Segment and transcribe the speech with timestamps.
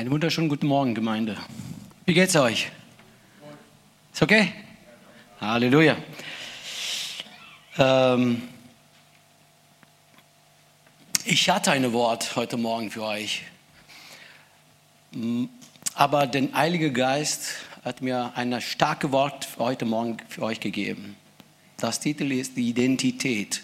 [0.00, 1.36] Einen wunderschönen guten Morgen, Gemeinde.
[2.06, 2.70] Wie geht's euch?
[4.14, 4.50] Ist okay?
[5.38, 5.94] Halleluja.
[7.76, 8.40] Ähm,
[11.26, 13.42] ich hatte ein Wort heute Morgen für euch,
[15.92, 21.14] aber der Heilige Geist hat mir ein starkes Wort heute Morgen für euch gegeben.
[21.76, 23.62] Das Titel ist Identität.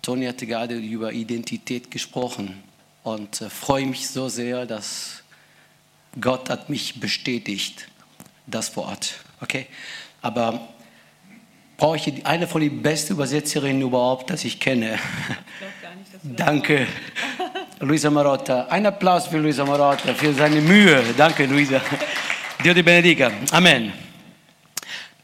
[0.00, 2.62] Toni hatte gerade über Identität gesprochen
[3.12, 5.22] und äh, freue mich so sehr, dass
[6.20, 7.88] Gott hat mich bestätigt,
[8.46, 9.14] das Wort.
[9.40, 9.66] Okay,
[10.20, 10.68] aber
[11.76, 14.94] brauche ich eine von den besten Übersetzerinnen überhaupt, das ich kenne.
[14.94, 16.86] Ich nicht, Danke,
[17.80, 18.66] Luisa Marotta.
[18.68, 21.02] Ein Applaus für Luisa Marotta, für seine Mühe.
[21.16, 21.80] Danke, Luisa.
[22.64, 23.30] Dio ti benedica.
[23.52, 23.92] Amen.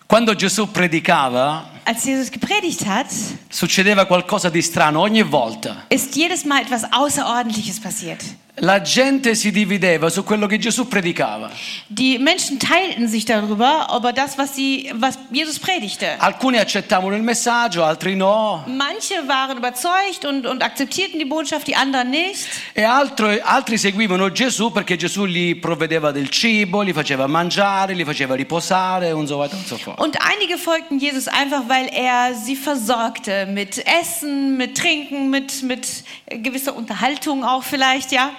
[0.06, 3.06] Quando Gesù predicava, Als Jesus gepredigt hat,
[3.50, 5.84] succedeva qualcosa di strano ogni volta.
[5.90, 8.22] ist jedes Mal etwas Außerordentliches passiert.
[8.58, 11.50] La gente si divideva su quello che Gesù predicava.
[11.88, 16.14] Die Menschen teilten sich darüber, über das, was, sie, was Jesus predigte.
[16.20, 18.62] Alcuni accettavano il messaggio, altri no.
[18.68, 22.46] Manche waren überzeugt und, und akzeptierten die Botschaft, die anderen nicht.
[22.74, 28.04] E altro- altri seguivano Gesù perché Gesù gli provvedeva del cibo, li faceva mangiare, li
[28.04, 29.98] faceva riposare, und so weiter und so fort.
[29.98, 36.04] Und einige folgten Jesus einfach, weil er sie versorgte mit Essen, mit Trinken, mit, mit
[36.28, 38.30] gewisser Unterhaltung auch vielleicht, ja.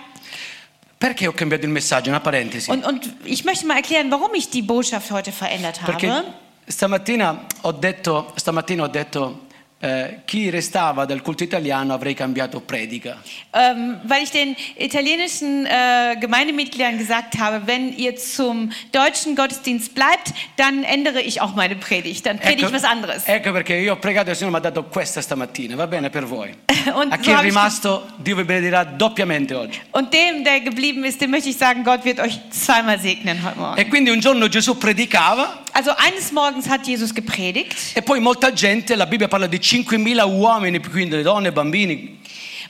[0.98, 2.10] Perché ho cambiato il messaggio?
[2.10, 2.72] Una parentesi.
[2.72, 6.26] Und, und ich möchte mal erklären, warum ich die Botschaft heute verändert Perché habe.
[6.68, 9.45] stamattina ho detto, stamattina ho detto
[9.80, 13.18] eh, chi restava dal culto italiano avrei cambiato predica.
[13.52, 20.34] Ähm, weil ich den italienischen äh, Gemeindemitgliedern gesagt habe, wenn ihr zum deutschen Gottesdienst bleibt,
[20.56, 22.26] dann ändere ich auch meine Predigt.
[22.26, 23.28] Dann predige ich was anderes.
[23.28, 26.10] ecco perché io ho pregato e il Signore mi ha dato questa stamattina, va bene
[26.10, 26.54] per voi.
[26.96, 29.80] Und A so chi è habe ich rimasto, Dio vi benedirà doppiamente oggi.
[29.92, 33.60] Und dem, der geblieben ist, dem möchte ich sagen, Gott wird euch zweimal segnen heute
[33.60, 33.78] Morgen.
[33.78, 38.54] E quindi un giorno Gesù predicava Also eines Morgens hat Jesus gepredigt e poi molta
[38.54, 42.18] gente, la Bibbia parla di 5.000 uomini, quindi donne, bambini,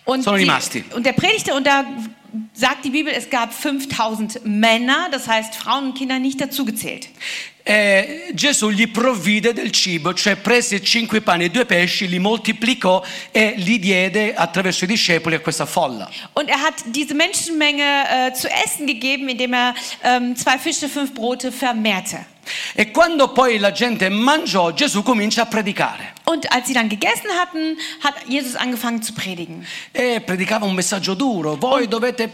[0.05, 0.83] und, Sono die, rimasti.
[0.91, 1.85] und der predigte und da
[2.53, 7.07] sagt die Bibel, es gab 5000 Männer, das heißt Frauen und Kinder nicht dazugezählt.
[7.63, 13.03] E Gesù gli provvide del cibo, cioè prese cinque pani e due pesci, li moltiplicò
[13.31, 16.09] e li diede attraverso i discepoli a questa folla.
[16.33, 21.13] Und er hat diese Menschenmenge äh, zu essen gegeben, indem er ähm, zwei Fische, fünf
[21.13, 22.25] Brote vermehrte.
[22.73, 26.13] E quando poi la gente mangiò, Gesù comincia a predicare.
[26.25, 29.65] Und als sie dann gegessen hatten, hat Jesus angefangen zu predigen.
[29.91, 31.57] E predicava un messaggio duro.
[31.57, 32.29] Voi dovete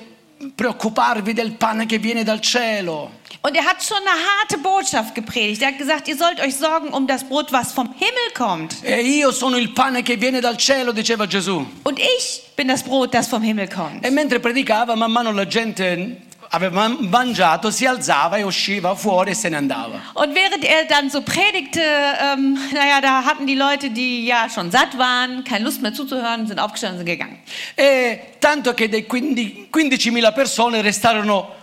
[0.56, 3.20] preoccuparvi del pane che viene dal cielo.
[3.44, 5.62] Und er hat schon eine harte Botschaft gepredigt.
[5.62, 8.76] Er hat gesagt, ihr sollt euch sorgen um das Brot, was vom Himmel kommt.
[8.84, 11.66] E io sono il pane che viene dal cielo, diceva Gesù.
[11.84, 14.06] Und ich bin das Brot, das vom Himmel kommt.
[14.06, 16.22] E mentre predicava, man mano la gente
[16.54, 20.02] aveva mangiato, si alzava e usciva fuori e se ne andava.
[20.14, 24.70] Und während er dann so predigte, ähm, naja, da hatten die Leute, die ja schon
[24.72, 27.40] satt waren, keine Lust mehr zuzuhören, sind aufgestanden und sind gegangen.
[27.76, 31.60] E tanto che dei 15 15.000 persone restarono.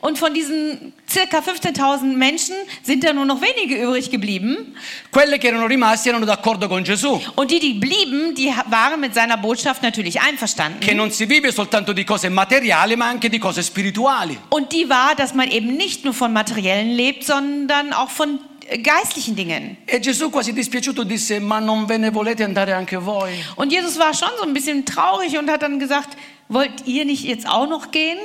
[0.00, 4.74] Und von diesen circa 15.000 Menschen sind da nur noch wenige übrig geblieben.
[5.10, 9.14] Quelle che erano rimasti erano d'accordo con Gesù, Und die, die blieben, die waren mit
[9.14, 10.80] seiner Botschaft natürlich einverstanden.
[10.80, 14.38] che non si vive soltanto di cose materiali, ma anche di cose spirituali.
[14.50, 18.38] Und die war, dass man eben nicht nur von materiellen lebt, sondern auch von
[18.68, 19.78] äh, geistlichen Dingen.
[19.86, 23.32] E Gesù quasi dispiaciuto disse, ma non ve ne volete andare anche voi?
[23.56, 26.18] Und Jesus war schon so ein bisschen traurig und hat dann gesagt,
[26.48, 28.18] wollt ihr nicht jetzt auch noch gehen?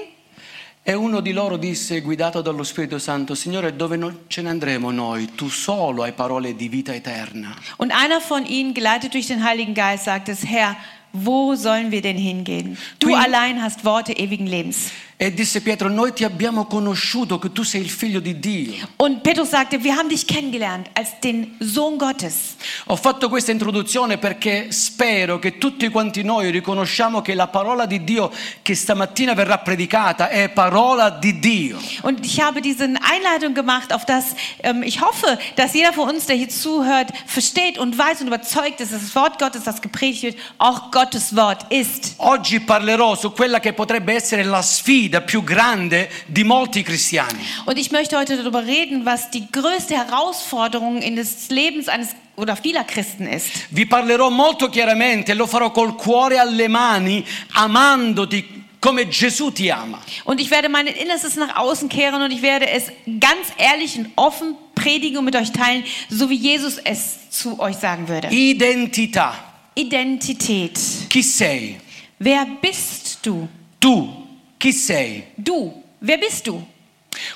[0.87, 4.91] E uno di loro disse, guidato dallo Spirito Santo, Signore, dove non ce ne andremo
[4.91, 5.33] noi?
[5.33, 7.55] Tu solo hai parole di vita eterna.
[7.77, 10.75] Und einer von ihnen, geleitet durch den Heiligen Geist, sagte es, Herr,
[11.11, 12.77] wo sollen wir denn hingehen?
[12.99, 14.91] Du Qui- allein hast Worte ewigen Lebens.
[15.17, 18.85] E disse Pietro, noi ti abbiamo conosciuto che tu sei il figlio di Dio.
[18.97, 22.57] Und Petrus sagte, wir haben dich kennengelernt als den Sohn Gottes.
[22.87, 28.03] Ho fatto questa introduzione perché spero che tutti quanti noi riconosciamo che la parola di
[28.03, 28.29] Dio
[28.61, 31.79] che stamattina verrà predicata è parola di Dio.
[32.01, 36.25] Und ich habe diese Einleitung gemacht, auf das ähm, ich hoffe, dass jeder von uns,
[36.25, 40.23] der hier zuhört, versteht und weiß und überzeugt ist, dass das Wort Gottes, das gepredigt
[40.23, 42.15] wird, auch Gottes Wort ist.
[42.17, 47.39] Oggi parlerò su quella che potrebbe essere la sfida più grande di molti cristiani.
[47.65, 52.55] Und ich möchte heute darüber reden, was die größte Herausforderung in des Lebens eines oder
[52.55, 53.49] vieler Christen ist.
[53.69, 57.23] Vi parlerò molto chiaramente, lo farò col cuore alle mani,
[57.53, 59.99] amandoti come Gesù ti ama.
[60.25, 64.09] Und ich werde mein Innerstes nach außen kehren und ich werde es ganz ehrlich und
[64.15, 68.27] offen predigen und mit euch teilen, so wie Jesus es zu euch sagen würde.
[68.27, 69.31] Identità.
[69.73, 70.79] Identität.
[71.09, 71.77] Chi sei?
[72.19, 73.47] Wer bist du?
[73.79, 74.24] Tu.
[74.65, 75.27] Chi sei?
[75.35, 76.59] Du, wer bist du?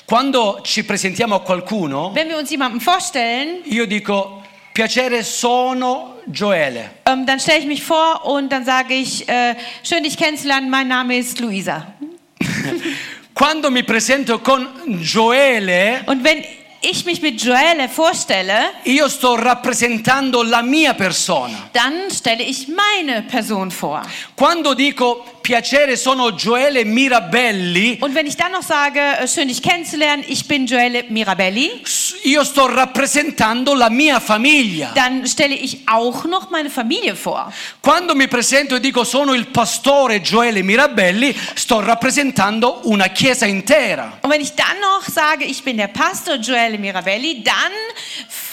[0.03, 4.41] Quando ci presentiamo a qualcuno, Wenn wir uns jemandem vorstellen, io dico,
[4.73, 6.89] piacere, sono Gioele.
[7.05, 9.53] ähm, dann stelle ich mich vor und dann sage ich, äh,
[9.83, 11.93] schön dich kennenzulernen, mein Name ist Luisa.
[13.35, 14.67] Quando mi presento con
[14.99, 16.43] Gioele, Und wenn
[16.81, 21.69] ich mich mit Joelle vorstelle, io sto rappresentando la mia persona.
[21.73, 24.01] dann stelle ich meine Person vor.
[24.35, 29.63] Quando dico piacere, sono Gioele Mirabelli, Und wenn ich dann noch sage, äh, schön dich
[29.63, 31.81] kennenzulernen, ich bin Joelle Mirabelli,
[32.25, 34.91] io sto rappresentando la mia famiglia.
[34.93, 37.51] dann stelle ich auch noch meine Familie vor.
[37.81, 44.19] Quando mi presento e dico sono il pastore Gioele Mirabelli, sto rappresentando una chiesa intera.
[44.21, 47.71] Und wenn ich dann noch sage, ich bin der Pastor Joelle Mirabelli, dann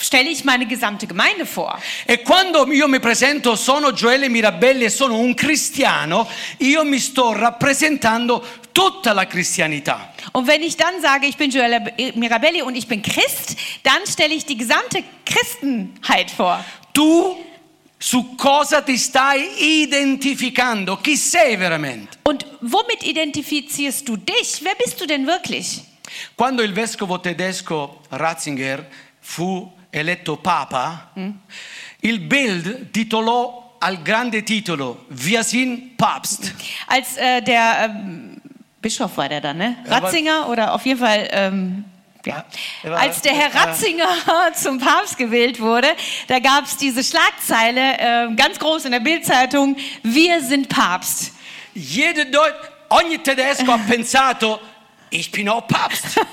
[0.06, 1.76] stelle ich meine gesamte Gemeinde vor.
[2.06, 7.32] E quando io mi presento sono Gioele Mirabelli e sono un cristiano, io mi sto
[7.32, 10.12] rappresentando tutta la cristianità.
[10.32, 14.35] Und wenn ich dann sage, ich bin Joelle Mirabelli und ich bin Christ, dann stelle
[14.35, 16.64] ich die gesamte Christenheit vor.
[16.93, 17.37] Tu
[17.99, 20.99] su cosa ti stai identificando?
[20.99, 22.19] Chi sei veramente?
[22.23, 24.62] Und womit identifizierst du dich?
[24.62, 25.82] Wer bist du denn wirklich?
[26.37, 28.87] Quando il vescovo tedesco Ratzinger
[29.20, 31.11] fu eletto papa,
[32.00, 36.53] il Bild titolò al grande titolo Wir sind Papst.
[36.87, 38.41] Als äh, der ähm,
[38.81, 39.77] Bischof war der dann, ne?
[39.85, 41.29] Er war- Ratzinger oder auf jeden Fall.
[41.31, 41.85] Ähm,
[42.25, 42.44] ja.
[42.85, 44.09] War- Als der Herr er- Ratzinger
[44.55, 45.89] zum Papst gewählt wurde,
[46.27, 51.32] da gab es diese Schlagzeile äh, ganz groß in der Bildzeitung: Wir sind Papst.
[51.75, 52.55] Jeder Deut
[52.89, 54.59] ogni tedesco ha pensato
[55.11, 56.05] ich bin auch Papst.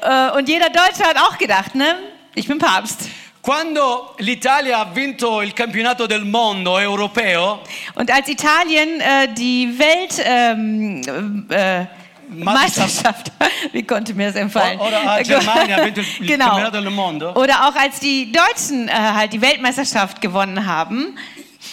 [0.00, 1.94] Äh, und jeder Deutsche hat auch gedacht, ne?
[2.34, 3.08] Ich bin Papst.
[3.42, 7.60] Quando l'Italia ha vinto il campionato del mondo europeo,
[7.94, 11.84] Und als Italien äh, die Welt ähm, äh,
[12.28, 13.32] Meisterschaft,
[13.72, 14.78] wie konnte mir das entfallen?
[14.78, 15.22] O- oder, ah,
[16.20, 17.34] genau.
[17.34, 21.18] Oder auch als die Deutschen äh, halt die Weltmeisterschaft gewonnen haben.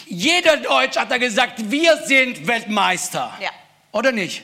[0.08, 3.32] jeder Deutsch hat da gesagt, wir sind Weltmeister.
[3.40, 3.52] Ja.
[3.92, 4.44] Oder nicht?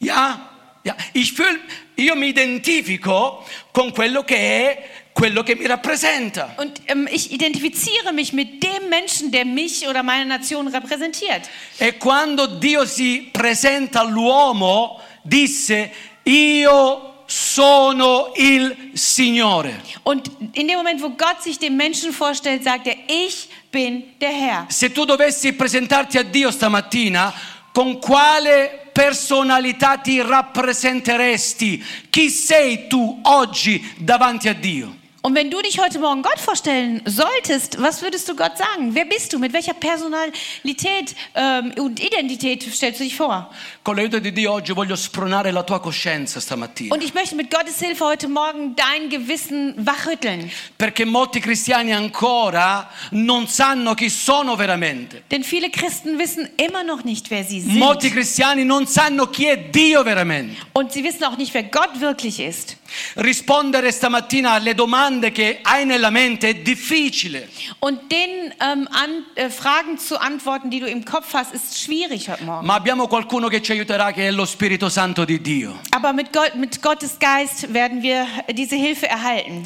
[0.00, 0.40] Ja?
[0.84, 0.94] Ja.
[1.12, 1.60] Ich fühl,
[1.96, 6.54] io mi identifico con quello che è quello che mi rappresenta.
[6.58, 11.48] Und ähm, ich identifiziere mich mit dem Menschen, der mich oder meine Nation repräsentiert.
[11.78, 15.90] E quando Dio si presenta all'uomo, disse,
[16.24, 19.80] io sono il Signore.
[20.02, 24.32] Und in dem Moment, wo Gott sich dem Menschen vorstellt, sagt er, ich bin der
[24.32, 24.66] Herr.
[24.68, 27.32] Se tu dovessi presentarti a Dio stamattina,
[27.72, 31.82] con quale personalità ti rappresenteresti?
[32.10, 35.04] Chi sei tu oggi davanti a Dio?
[35.26, 38.94] Und wenn du dich heute Morgen Gott vorstellen solltest, was würdest du Gott sagen?
[38.94, 39.40] Wer bist du?
[39.40, 43.50] Mit welcher Personalität ähm, und Identität stellst du dich vor?
[43.82, 46.94] Con l'aiuto di Dio oggi voglio spronare la tua coscienza stamattina.
[46.94, 50.48] Und ich möchte mit Gottes Hilfe heute Morgen dein Gewissen wachrütteln.
[50.78, 55.24] Perché molti cristiani ancora non sanno chi sono veramente.
[55.32, 57.74] Denn viele Christen wissen immer noch nicht, wer sie sind.
[57.74, 60.54] Molti cristiani non sanno chi è Dio veramente.
[60.72, 62.76] Und sie wissen auch nicht, wer Gott wirklich ist.
[63.16, 67.48] Rispondere stamattina alle domande che hai nella mente è difficile.
[67.80, 72.28] Und den ähm, an, äh, Fragen zu antworten, die du im Kopf hast, ist schwierig
[72.28, 72.66] heute Morgen.
[72.66, 75.80] Ma abbiamo qualcuno che ci aiuterà che è lo Spirito Santo di Dio.
[75.90, 79.62] Aber mit, Gott, mit Gottes Geist werden wir diese Hilfe erhalten.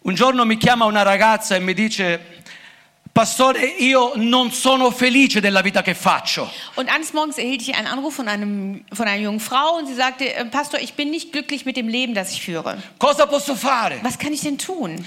[0.00, 2.37] Un giorno mi chiama una ragazza e mi dice,
[3.18, 6.48] Pastore, io non sono felice della vita che faccio.
[6.76, 9.94] Und eines Morgens erhielt ich einen Anruf von, einem, von einer jungen Frau und sie
[9.94, 12.80] sagte, äh, Pastor, ich bin nicht glücklich mit dem Leben, das ich führe.
[12.96, 13.98] Cosa posso fare?
[14.02, 15.04] Was kann ich denn tun?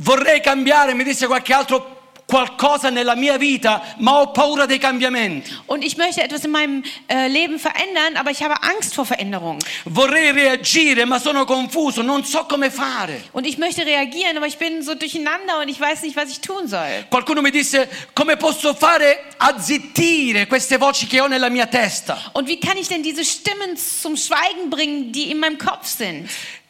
[0.00, 1.97] Vorrei cambiare, mi disse qualche altro
[2.28, 5.50] qualcosa nella mia vita, ma ho paura dei cambiamenti.
[5.64, 9.60] Und ich möchte etwas in meinem äh, Leben verändern, aber ich habe Angst vor Veränderungen.
[9.90, 13.22] Vorrei reagire, ma sono confuso, non so come fare.
[13.32, 16.40] Und ich möchte reagieren, aber ich bin so durcheinander und ich weiß nicht, was ich
[16.40, 17.06] tun soll.
[17.08, 22.18] Qualcuno mi disse come posso fare a zittire queste voci che ho nella mia testa.
[22.34, 26.28] Und wie kann ich denn diese Stimmen zum Schweigen bringen, die in meinem Kopf sind?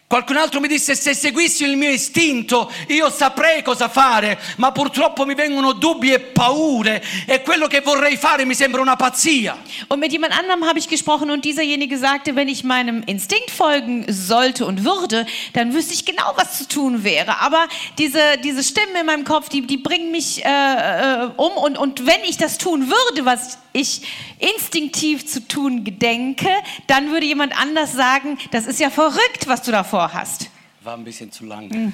[0.08, 5.26] Qualcun altro mi disse se seguissi il mio istinto io saprei cosa fare, ma purtroppo
[5.26, 9.58] mi vengono dubbi e paure e quello che vorrei fare mi sembra una pazzia.
[9.88, 14.06] Und mit jemand anderem habe ich gesprochen und dieserjenige sagte, wenn ich meinem Instinkt folgen
[14.08, 17.42] sollte und würde, dann wüsste ich genau, was zu tun wäre.
[17.42, 21.52] Aber diese, diese Stimmen in meinem Kopf, die, die bringen mich äh, äh, um.
[21.52, 24.00] Und, und wenn ich das tun würde, was ich
[24.38, 26.48] instinktiv zu tun gedenke,
[26.86, 30.50] dann würde jemand anders sagen, das ist ja verrückt, was du davor hast.
[30.80, 31.70] Va un bisschen zu lang.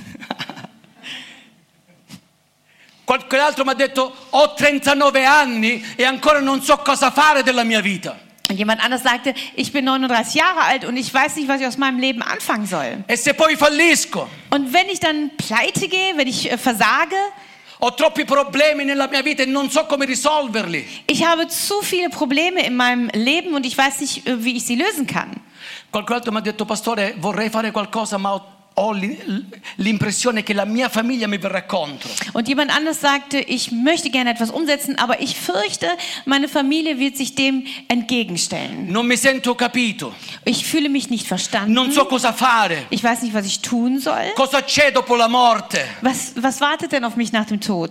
[3.05, 7.65] Qualcun altro mi ha detto ho 39 anni e ancora non so cosa fare della
[7.65, 8.19] mia vita.
[8.49, 11.67] Und jemand anders sagte, ich bin 39 Jahre alt und ich weiß nicht, was ich
[11.67, 13.03] aus meinem Leben anfangen soll.
[13.09, 14.29] E se poi fallisco?
[14.51, 17.17] Und wenn ich dann pleite gehe, wenn ich äh, versage,
[17.81, 20.87] Ho troppi problemi nella mia vita e non so come risolverli.
[21.07, 24.65] ich habe zu viele Probleme in meinem Leben und ich weiß nicht, äh, wie ich
[24.65, 25.31] sie lösen kann.
[25.91, 29.45] Qualcun altro mi ha detto, pastore, vorrei fare qualcosa, ma ho, ho l'im-
[29.77, 32.11] l'impressione che la mia famiglia mi verrà contro.
[32.33, 35.89] Und jemand anders sagte, ich möchte gerne etwas umsetzen, aber ich fürchte,
[36.25, 38.91] meine Familie wird sich dem entgegenstellen.
[38.91, 40.13] Non mi sento capito,
[40.45, 41.73] Ich fühle mich nicht verstanden.
[41.73, 42.87] non so cosa fare.
[42.91, 44.33] Ich weiß nicht, was ich tun soll.
[44.35, 45.79] Cosa c'è dopo la morte?
[46.03, 47.91] Was, was wartet denn auf mich nach dem Tod?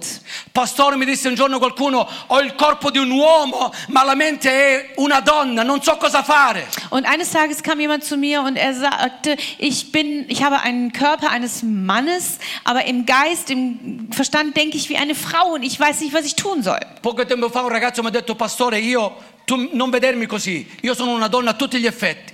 [0.54, 4.50] Pastore, mi disse un giorno qualcuno, ho il corpo di un uomo, ma la mente
[4.52, 6.68] è una donna, non so cosa fare.
[6.90, 10.92] Und eines Tages kam jemand zu mir und er sagte, ich bin, ich habe einen
[10.92, 15.80] Körper eines Mannes, aber im Geist, im Verstand denke ich wie eine Frau und ich
[15.80, 16.80] weiß nicht, was ich tun soll.
[17.02, 19.16] Poco tempo fa un ragazzo mi ha detto, pastore, io,
[19.46, 22.34] tu non vedermi così, io sono una donna a tutti gli effetti.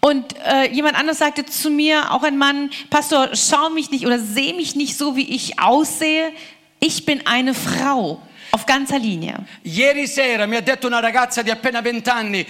[0.00, 4.18] Und äh, jemand anders sagte zu mir, auch ein Mann, Pastor, schau mich nicht oder
[4.18, 6.32] seh mich nicht so, wie ich aussehe.
[6.78, 9.34] Ich bin eine Frau auf ganzer Linie.
[9.64, 12.46] Ieri sera mi ha detto una ragazza di appena 20 anni,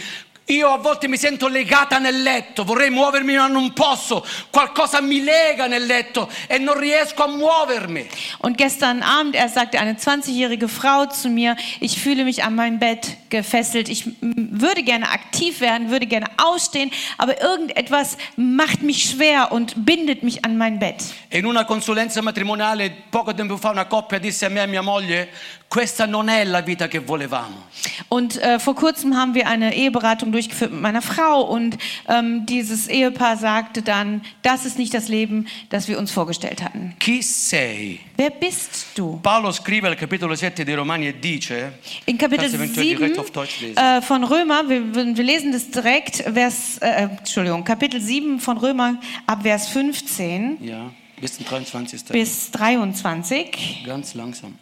[0.48, 5.22] io a volte mi sento legata nel letto, vorrei muovermi ma non posso, qualcosa mi
[5.22, 8.06] lega nel letto e non riesco a muovermi.
[8.42, 12.78] Und gestern Abend, er sagte eine 20-jährige Frau zu mir, ich fühle mich an mein
[12.78, 19.50] Bett gefesselt, ich würde gerne aktiv werden, würde gerne ausstehen, aber irgendetwas macht mich schwer
[19.50, 21.02] und bindet mich an mein Bett.
[21.30, 24.82] In una consulenza matrimoniale poco tempo fa una coppia disse a me e a mia
[24.82, 25.28] moglie,
[25.76, 27.64] questa non è la vita che volevamo.
[28.08, 31.76] Und äh, vor kurzem haben wir eine Eheberatung durchgeführt mit meiner Frau und
[32.08, 36.94] ähm, dieses Ehepaar sagte dann, das ist nicht das Leben, das wir uns vorgestellt hatten.
[36.98, 37.98] Chi sei?
[38.16, 39.20] Wer bist du?
[39.22, 41.74] Paolo scrive al capitolo 7 di Romani e dice,
[42.06, 43.76] In Kapitel Kannst du eventuell 7 direkt auf Deutsch lesen?
[43.76, 48.98] äh, von Römer, wir, wir lesen das direkt, Vers, äh, Entschuldigung, Kapitel 7 von Römer
[49.26, 50.90] ab Vers 15 ja,
[51.20, 52.04] bis zum 23.
[52.04, 53.84] bis 23.
[53.84, 54.54] Ganz langsam.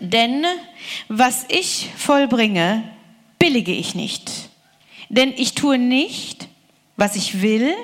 [0.00, 0.44] Denn
[1.08, 2.82] was ich vollbringe,
[3.38, 4.30] billige ich nicht.
[5.08, 6.48] Denn ich tue nicht,
[6.96, 7.74] was ich will,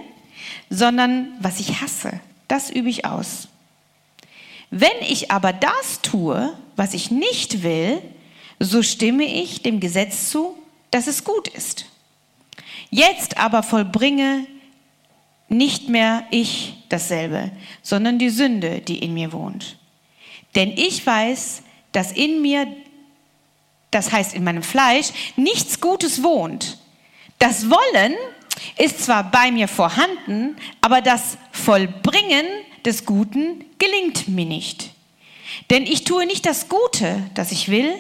[0.70, 2.20] sondern was ich hasse.
[2.48, 3.48] Das übe ich aus.
[4.70, 8.02] Wenn ich aber das tue, was ich nicht will,
[8.58, 10.56] so stimme ich dem Gesetz zu,
[10.90, 11.86] dass es gut ist.
[12.90, 14.46] Jetzt aber vollbringe
[15.48, 19.76] nicht mehr ich dasselbe, sondern die Sünde, die in mir wohnt.
[20.54, 21.62] Denn ich weiß,
[21.96, 22.66] dass in mir,
[23.90, 26.76] das heißt in meinem Fleisch, nichts Gutes wohnt.
[27.38, 28.14] Das Wollen
[28.76, 32.44] ist zwar bei mir vorhanden, aber das Vollbringen
[32.84, 34.90] des Guten gelingt mir nicht.
[35.70, 37.94] Denn ich tue nicht das Gute, das ich will,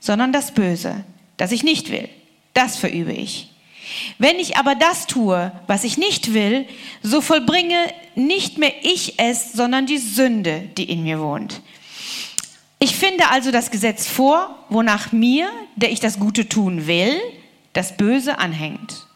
[0.00, 1.04] sondern das Böse,
[1.36, 2.08] das ich nicht will.
[2.54, 3.50] Das verübe ich.
[4.16, 6.66] Wenn ich aber das tue, was ich nicht will,
[7.02, 11.60] so vollbringe nicht mehr ich es, sondern die Sünde, die in mir wohnt.
[12.82, 17.16] Ich finde also das Gesetz vor, wonach mir, der ich das Gute tun will,
[17.74, 19.06] das Böse anhängt.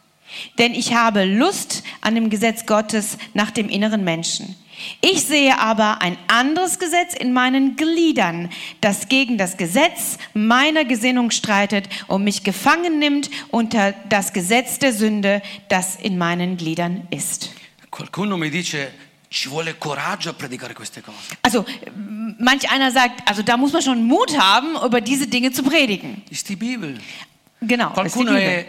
[0.57, 4.55] Denn ich habe Lust an dem Gesetz Gottes nach dem inneren Menschen.
[5.01, 11.29] Ich sehe aber ein anderes Gesetz in meinen Gliedern, das gegen das Gesetz meiner Gesinnung
[11.31, 17.51] streitet und mich gefangen nimmt unter das Gesetz der Sünde, das in meinen Gliedern ist.
[17.91, 18.93] Qualcuno mi dice,
[19.29, 21.37] ci vuole coraggio a predicare queste cose.
[21.41, 21.65] Also
[22.39, 26.23] manch einer sagt, also da muss man schon Mut haben, über diese Dinge zu predigen.
[26.29, 26.97] Ist die Bibel.
[27.61, 27.91] Genau.
[27.95, 28.65] das ist die Qualcuno Bibel.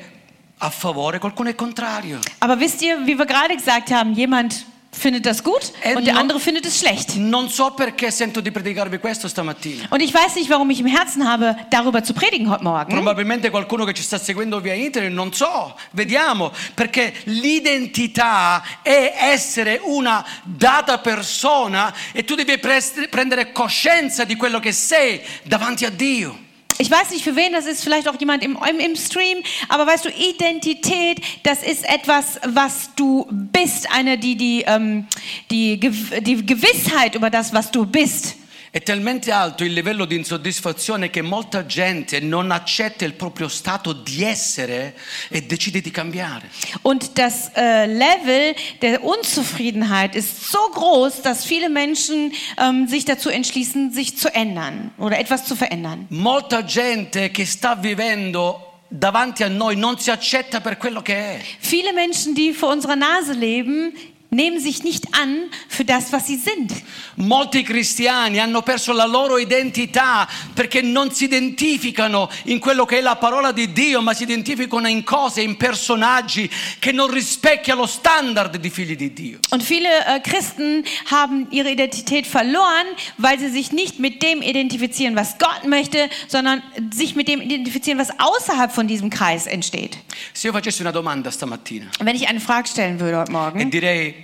[0.61, 2.19] a favore, qualcuno è contrario.
[2.41, 4.65] Aber wisst ihr, wie wir gerade gesagt haben, jemand
[4.99, 7.17] findet das gut Äh, und der no- andere findet es schlecht.
[7.17, 9.87] Non so perché sento di predicarvi questo stamattina.
[9.91, 12.93] Und ich weiß nicht, warum ich im Herzen habe, darüber zu predigen heute Morgen.
[12.93, 19.81] Probabilmente qualcuno che ci sta seguendo via internet, non so, vediamo, perché l'identità è essere
[19.85, 26.47] una data persona e tu devi prendere coscienza di quello che sei davanti a Dio.
[26.81, 29.87] Ich weiß nicht, für wen das ist, vielleicht auch jemand im, im, im Stream, aber
[29.87, 35.07] weißt du, Identität, das ist etwas, was du bist, eine, die, die, ähm,
[35.51, 38.38] die, die Gewissheit über das, was du bist.
[38.71, 43.95] È talmente alto il livello di insoddisfazione che molta gente non accetta il proprio stato
[43.95, 44.95] di essere
[45.31, 46.51] e decide di cambiare.
[46.83, 53.31] Und das äh, Level der Unzufriedenheit ist so groß, dass viele Menschen ähm, sich dazu
[53.31, 56.07] entschließen, sich zu ändern oder etwas zu verändern.
[56.11, 61.41] Molta gente che sta vivendo davanti a noi non si accetta per quello che è.
[61.61, 63.95] Viele Menschen, die vor unserer Nase leben,
[64.31, 66.73] nehmen sich nicht an für das, was sie sind.
[67.17, 73.01] Molti cristiani hanno perso la loro identità perché non si identificano in quello che è
[73.01, 77.87] la parola di Dio, ma si identificano in cose, in personaggi che non rispecchiano lo
[77.87, 79.39] standard di figli di Dio.
[79.51, 85.17] Und viele äh, Christen haben ihre Identität verloren, weil sie sich nicht mit dem identifizieren,
[85.17, 89.99] was Gott möchte, sondern sich mit dem identifizieren, was außerhalb von diesem Kreis entsteht.
[90.33, 93.71] Se io facessi una domanda stamattina Wenn ich eine Frage stellen würde heute e Morgen
[93.71, 94.18] direi tutti noi,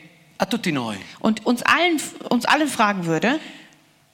[1.21, 3.39] und uns allen, uns allen fragen würde,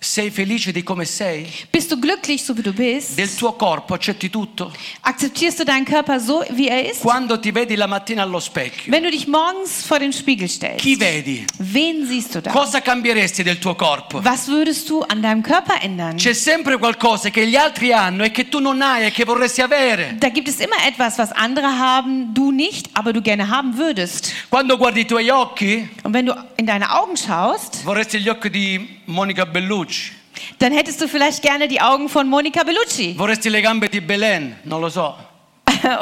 [0.02, 1.47] sei felice di come sei?
[1.71, 3.16] bist du glücklich, so wie du bist?
[3.19, 4.73] Del tuo corpo accetti tutto?
[5.02, 7.02] Akzeptierst du deinen Körper so, wie er ist?
[7.02, 10.80] Quando ti vedi la mattina allo specchio, Wenn du dich morgens vor den Spiegel stellst,
[10.80, 11.45] chi vedi?
[11.59, 12.50] wen siehst du da?
[12.50, 14.23] Cosa cambieresti del tuo corpo?
[14.25, 16.16] Was würdest du an deinem Körper ändern?
[16.16, 19.61] C'è sempre qualcosa che gli altri hanno e che tu non hai e che vorresti
[19.61, 20.16] avere.
[20.19, 24.33] Da gibt es immer etwas, was andere haben, du nicht, aber du gerne haben würdest.
[24.49, 28.49] Quando guardi i tuoi occhi, Und wenn du in deine Augen schaust, vorresti gli occhi
[28.49, 30.12] di Monica Bellucci,
[30.59, 33.14] dann hättest du vielleicht gerne die Augen von Monica Bellucci.
[33.19, 35.14] Vorresti le gambe di Belen, non lo so.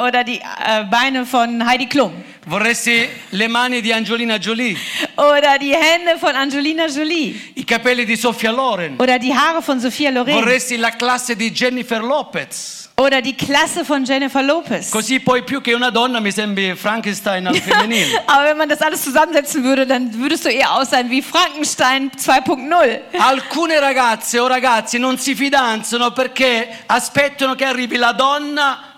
[0.05, 2.11] oder die äh, Beine von Heidi Klum.
[2.47, 4.75] Vorresti le mani di Angelina Jolie,
[5.15, 7.35] oder die Hände von Angelina Jolie.
[7.55, 8.95] I capelli di Sofia Loren.
[8.99, 10.33] oder die Haare von Sophia Loren.
[10.33, 12.88] Vorresti la classe di Jennifer Lopez.
[12.99, 14.91] Oder die Klasse von Jennifer Lopez.
[14.91, 18.23] Così poi più che una donna mi sembri Frankenstein al femminile.
[18.25, 22.99] Aber wenn man das alles zusammensetzen würde, dann würdest du eher aussehen wie Frankenstein 2.0.
[23.17, 28.88] Alcune ragazze o ragazzi non si fidanzano perché aspettano che arrivi la donna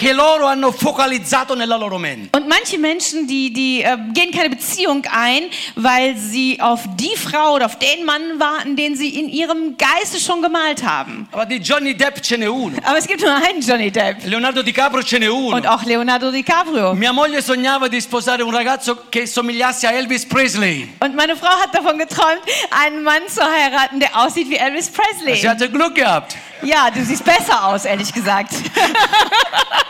[0.00, 2.34] che loro hanno focalizzato nella loro mente.
[2.34, 5.42] Und manche Menschen, die, die äh, gehen keine Beziehung ein,
[5.74, 10.18] weil sie auf die Frau oder auf den Mann warten, den sie in ihrem Geiste
[10.18, 11.28] schon gemalt haben.
[11.34, 14.62] Ma di Johnny Depp ce n'è uno, Aber es gibt nur einen Johnny Depp Leonardo
[14.62, 15.68] DiCaprio ce n'è und uno.
[15.68, 16.94] auch Leonardo DiCaprio.
[16.94, 20.88] Mia moglie sognava di sposare un ragazzo che somigliasse a Elvis Presley.
[21.00, 22.40] Und meine Frau hat davon geträumt,
[22.70, 25.36] einen Mann zu heiraten, der aussieht wie Elvis Presley.
[25.36, 26.36] Si hatte Glück gehabt.
[26.62, 28.52] Ja, du siehst besser aus, ehrlich gesagt.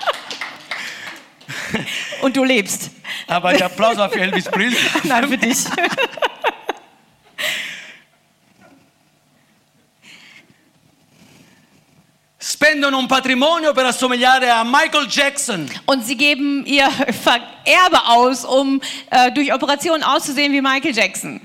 [2.23, 2.90] Und du lebst.
[3.26, 4.78] Aber die Applaus war für Elvis Presley.
[5.04, 5.59] Nein, für dich.
[12.42, 15.70] Spendono un patrimonio per assomigliare a Michael Jackson.
[15.87, 16.88] Und sie geben ihr
[17.64, 21.40] Erbe aus, um äh, durch Operationen auszusehen wie Michael Jackson.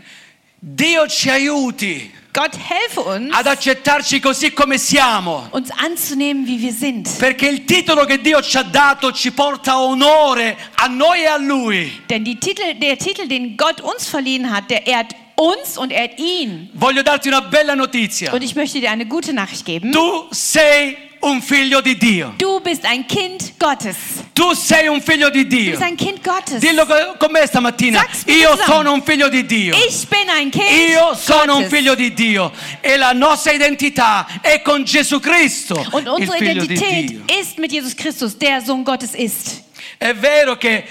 [0.60, 5.48] Dio ci aiuti Gott helfe uns, ad accettarci così come siamo.
[5.52, 7.08] uns anzunehmen, wie wir sind.
[7.18, 11.38] Perché il titolo che Dio ci ha dato ci porta onore a noi e a
[11.38, 12.02] Lui.
[12.10, 16.70] Denn Titel, der Titel, den Gott uns verliehen hat, der ehrt uns und ehrt ihn.
[16.74, 18.34] Voglio darti una bella notizia.
[18.34, 19.94] Und ich möchte dir eine gute Nachricht geben.
[19.94, 22.34] Tu sei un figlio di Dio.
[22.38, 23.96] Du bist ein Kind Gottes.
[24.34, 25.72] Tu sei un figlio di Du Dio.
[25.72, 26.60] bist ein Kind Gottes.
[26.60, 28.06] Dillo co- con me stamattina.
[28.28, 29.76] Io sono un figlio di Dio.
[29.76, 31.78] Ich bin ein Kind Io sono un Gottes.
[31.78, 37.12] figlio di Dio e la nostra identità è con Gesù Cristo, Und il unsere Identität
[37.40, 39.64] ist mit Jesus Christus, der Sohn Gottes ist.
[39.98, 40.84] È vero che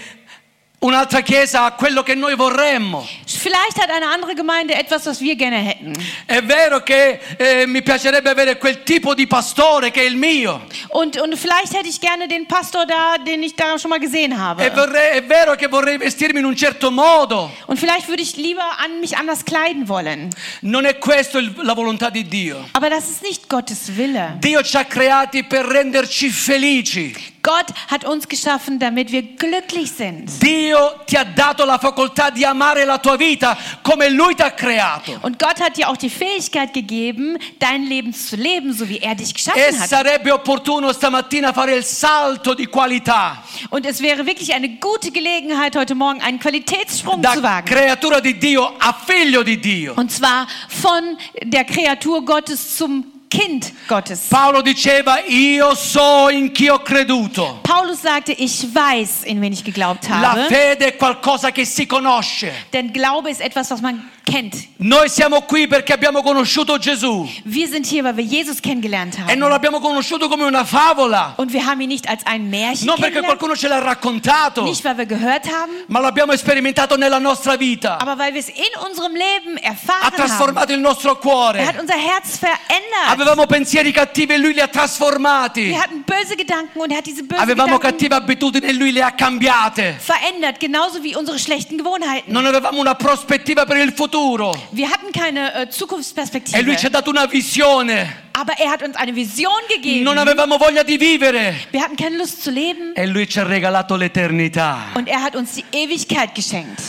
[0.85, 3.07] un'altra chiesa ha quello che noi vorremmo.
[3.27, 5.93] Vielleicht hat eine andere Gemeinde etwas, was wir gerne hätten.
[6.27, 10.67] È vero che eh, mi piacerebbe avere quel tipo di pastore che è il mio.
[10.89, 14.39] Und, und vielleicht hätte ich gerne den Pastor da, den ich da schon mal gesehen
[14.39, 14.63] habe.
[14.65, 17.51] È, vorrei- è vero che vorrei vestirmi in un certo modo.
[17.67, 20.29] Und vielleicht würde ich lieber an mich anders kleiden wollen.
[20.61, 22.69] Non è questa la volontà di Dio.
[22.73, 24.37] Aber das ist nicht Gottes Wille.
[24.39, 27.33] Dio ci ha creati per renderci felici.
[27.45, 30.31] Gott hat uns geschaffen, damit wir glücklich sind.
[30.43, 34.51] Dio ti ha dato la facoltà di amare la tua vita come Lui ti ha
[34.51, 35.19] creato.
[35.21, 39.15] Und Gott hat dir auch die Fähigkeit gegeben, dein Leben zu leben, so wie er
[39.15, 39.89] dich E geschaffen hat.
[39.89, 45.77] sarebbe opportuno stamattina fare il salto di qualità Und es wäre wirklich eine gute Gelegenheit,
[45.77, 47.67] heute Morgen einen Qualitätssprung zu da wagen.
[47.67, 49.93] creatura di Dio a figlio di Dio.
[49.97, 53.05] Und zwar von der Kreatur Gottes zum
[53.37, 54.29] Kind Gottes.
[54.29, 57.59] Paolo diceva io so in chi ho creduto.
[57.63, 60.47] Paulus sagte, ich weiß, in wen ich geglaubt La habe.
[60.47, 62.53] fede è qualcosa che si conosce.
[62.73, 64.55] Denn Glaube ist etwas, was man kennt.
[64.79, 69.35] Noi siamo qui perché abbiamo conosciuto Gesù Wir sind hier, weil wir Jesus kennengelernt e
[69.35, 69.51] non haben.
[69.51, 73.21] l'abbiamo conosciuto come una favola, Und wir haben ihn nicht als ein Märchen non perché
[73.21, 77.99] qualcuno ce l'ha raccontato, nicht weil wir gehört haben, ma l'abbiamo sperimentato nella nostra vita.
[78.01, 80.17] aber weil wir es in unserem Leben Ha erfahren haben.
[80.17, 81.75] trasformato il nostro Er hat cuore.
[81.81, 83.09] unser Herz verändert.
[83.25, 85.69] Avevamo pensieri cattivi e lui li ha trasformati.
[85.69, 88.93] Wir hatten böse Gedanken und er hat diese bösen Avevamo Gedanken cattive abitudini e lui
[88.93, 89.97] le ha cambiate.
[89.99, 92.31] verändert, genauso wie unsere schlechten Gewohnheiten.
[92.31, 96.85] Non avevamo una prospettiva per il futuro Wir hatten keine äh, e lui Zukunftsperspektive, ci
[96.87, 98.25] ha dato una visione.
[98.33, 100.03] aber er hat uns eine Vision gegeben.
[100.03, 103.45] Non avevamo voglia di vivere Wir hatten keine Lust zu leben e lui ci ha
[103.45, 104.93] regalato l'eternità.
[104.97, 106.83] und er hat uns die Ewigkeit geschenkt.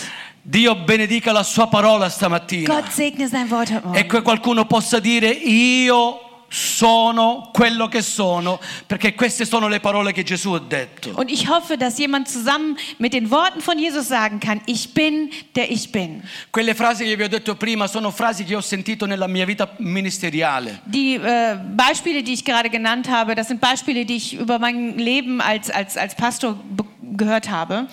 [0.47, 2.71] Dio benedica la sua parola stamattina.
[2.71, 3.95] Gott segne sein Wort heute Morgen.
[3.99, 6.19] E che qualcuno possa dire io
[6.55, 11.11] sono quello che sono, perché queste sono le parole che Gesù ha detto.
[11.15, 15.29] Und ich hoffe, dass jemand zusammen mit den Worten von Jesus sagen kann, ich bin,
[15.55, 16.23] der ich bin.
[16.51, 19.69] Quelle frasi che vi ho detto prima sono frasi che ho sentito nella mia vita
[19.79, 20.79] ministeriale.
[20.85, 24.97] Die äh, Beispiele, die ich gerade genannt habe, das sind Beispiele, die ich über mein
[24.97, 26.57] Leben als, als, als Pastor
[27.01, 27.87] gehört habe.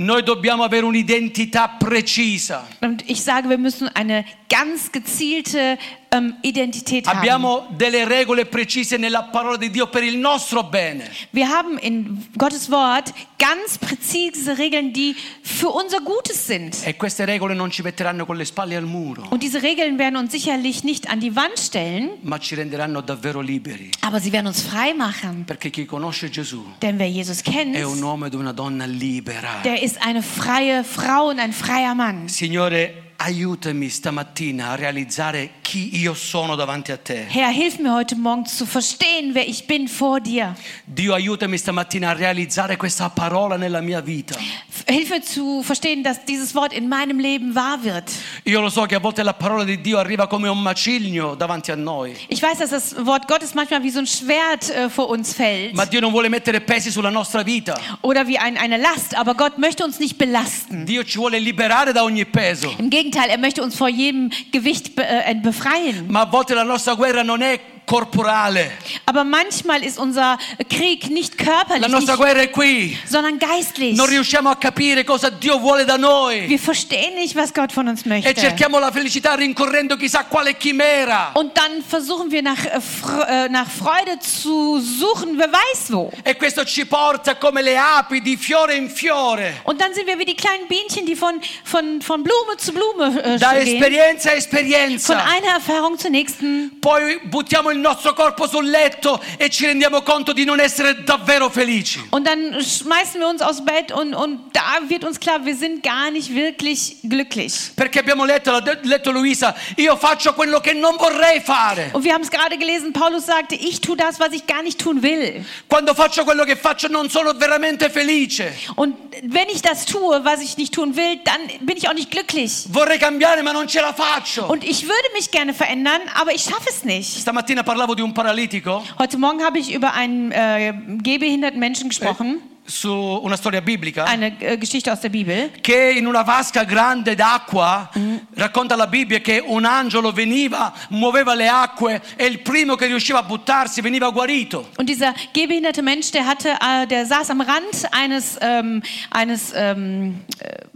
[0.00, 2.64] Noi dobbiamo avere un'identità precisa.
[2.80, 5.76] Und ich sage, wir müssen eine ganz gezielte
[6.10, 7.18] ähm, Identität haben.
[7.18, 11.10] Abbiamo delle regole precise nella parola di Dio per il nostro bene.
[11.32, 16.76] Wir haben in Gottes Wort ganz präzise Regeln, die für unser Gutes sind.
[16.86, 20.16] E queste regole non ci metteranno con le spalle al muro, Und diese Regeln werden
[20.16, 23.90] uns sicherlich nicht an die Wand stellen, ma ci renderanno davvero liberi.
[24.00, 25.44] aber sie werden uns frei machen.
[25.44, 29.60] Perché chi conosce Gesù Denn wer Jesus kennt, è un uomo ed una donna libera.
[29.62, 32.28] der ist eine freie Frau und ein freier Mann.
[32.28, 37.26] Signore, aiutami stamattina a realizzare chi io sono davanti a te.
[37.28, 40.54] Herr, hilf mir heute Morgen zu verstehen, wer ich bin vor dir.
[40.84, 44.38] Dio, aiutami stamattina a realizzare questa parola nella mia vita.
[44.86, 48.08] Hilf mir zu verstehen, dass dieses Wort in meinem Leben wahr wird.
[48.44, 51.72] Io lo so che a volte la parola di Dio arriva come un macigno davanti
[51.72, 55.08] a noi, Ich weiß, dass das Wort Gottes manchmal wie so ein Schwert äh, vor
[55.10, 57.74] uns fällt ma Dio non vuole mettere pesi sulla nostra vita.
[58.02, 60.86] oder wie ein, eine Last, aber Gott möchte uns nicht belasten.
[60.86, 62.72] Dio ci vuole liberare da ogni peso.
[62.78, 66.06] Im Gegenteil, er möchte uns vor jedem Gewicht äh, befreien.
[66.08, 68.70] Ma a volte la nostra guerra non è corporale,
[69.06, 72.96] Aber manchmal ist unser Krieg nicht körperlich, la nostra guerra è qui.
[73.08, 73.96] sondern geistlich.
[73.96, 77.88] Non riusciamo a capire cosa Dio vuole da noi Wir verstehen nicht, was Gott von
[77.88, 78.34] uns e möchte.
[78.34, 81.30] cerchiamo la felicità rincorrendo chissà quale chimera.
[81.34, 86.12] Und dann versuchen wir nach, äh, äh, nach Freude zu suchen, wer weiß wo.
[86.24, 90.18] E questo ci porta come le api di fiore in fiore, Und dann sind wir
[90.18, 93.80] wie die kleinen Bienchen, die von, von, von Blume zu Blume äh, da gehen.
[93.80, 95.16] esperienza a Von esperienza.
[95.16, 96.78] einer Erfahrung zur nächsten.
[96.80, 101.48] Poi buttiamo il nostro corpo sul letto e ci rendiamo conto di non essere davvero
[101.50, 102.00] felici.
[102.10, 105.82] Und dann schmeißen wir uns aus Bett und, und da wird uns klar, wir sind
[105.82, 107.72] gar nicht wirklich glücklich.
[107.76, 111.90] Perché abbiamo letto, letto Luisa, io faccio quello che non vorrei fare.
[111.92, 114.78] Und wir haben es gerade gelesen, Paulus sagte, ich tue das, was ich gar nicht
[114.78, 115.44] tun will.
[115.68, 118.52] Quando faccio quello che faccio non sono veramente felice.
[118.76, 122.10] Und wenn ich das tue, was ich nicht tun will, dann bin ich auch nicht
[122.10, 122.66] glücklich.
[122.72, 124.46] Vorrei cambiare ma non ce la faccio.
[124.46, 127.20] Und ich würde mich gerne verändern, aber ich schaffe es nicht.
[127.20, 132.40] Stamattina parlavo di un paralitico Heute Morgen habe ich über einen äh, gehbehinderten Menschen gesprochen,
[132.64, 135.50] su una storia biblica eine äh, Geschichte aus der Bibel.
[135.60, 137.90] che in una vasca grande d'acqua
[138.36, 143.18] racconta la Bibbia che un angelo veniva, muoveva le acque e il primo che riusciva
[143.18, 144.66] a buttarsi veniva guarito.
[144.78, 150.22] Und dieser gehbehinderte Mensch, der hatte, äh, der saß am Rand eines, ähm, eines ähm,
[150.38, 150.68] äh,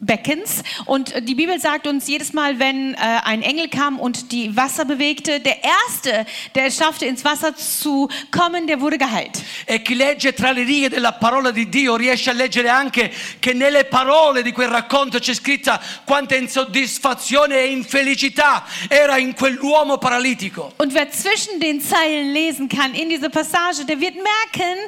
[0.00, 4.56] Beckens und die Bibel sagt uns jedes Mal, wenn äh, ein Engel kam und die
[4.56, 9.42] Wasser bewegte, der erste, der es schaffte ins Wasser zu kommen, der wurde geheilt.
[9.66, 13.52] E chi legge tra le righe della parola di Dio riesce a leggere anche che
[13.52, 20.72] nelle parole di quel racconto c'è scritta quanta insoddisfazione e infelicità era in quell'uomo paralitico.
[20.78, 24.78] Und wer zwischen den Zeilen lesen kann in dieser Passage, der wird merken,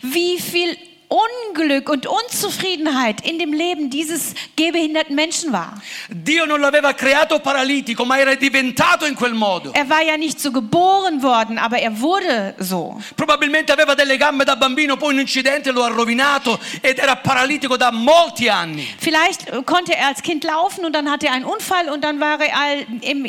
[0.00, 0.78] wie viel
[1.12, 5.74] Unglück und Unzufriedenheit in dem Leben dieses gehbehinderten Menschen war.
[6.08, 9.72] Dio non l'aveva creato paralitico, ma era diventato in quel modo.
[9.74, 12.98] Er war ja nicht so geboren worden, aber er wurde so.
[13.14, 17.76] Probabilmente aveva delle gambe da bambino, poi un incidente lo ha rovinato ed era paralitico
[17.76, 18.86] da molti anni.
[18.98, 22.20] Vielleicht äh, konnte er als Kind laufen und dann hatte er einen Unfall und dann
[22.20, 22.84] war er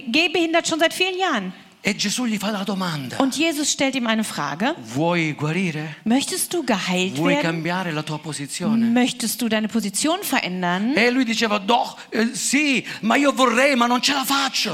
[0.08, 1.54] gehbehindert schon seit vielen Jahren.
[1.86, 4.74] E Gesù gli fa la domanda: Und Jesus stellt ihm eine Frage.
[4.78, 5.98] Vuoi guarire?
[6.06, 7.42] Möchtest du geheilt Vuoi werden?
[7.42, 8.86] cambiare la tua posizione?
[8.86, 10.96] Möchtest du deine Position verändern?
[10.96, 11.10] E eh.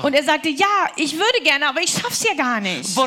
[0.04, 0.68] Und er sagte, ja,
[0.98, 2.96] ich würde gerne, aber ich schaff's ja gar nicht.
[2.96, 3.02] Wie,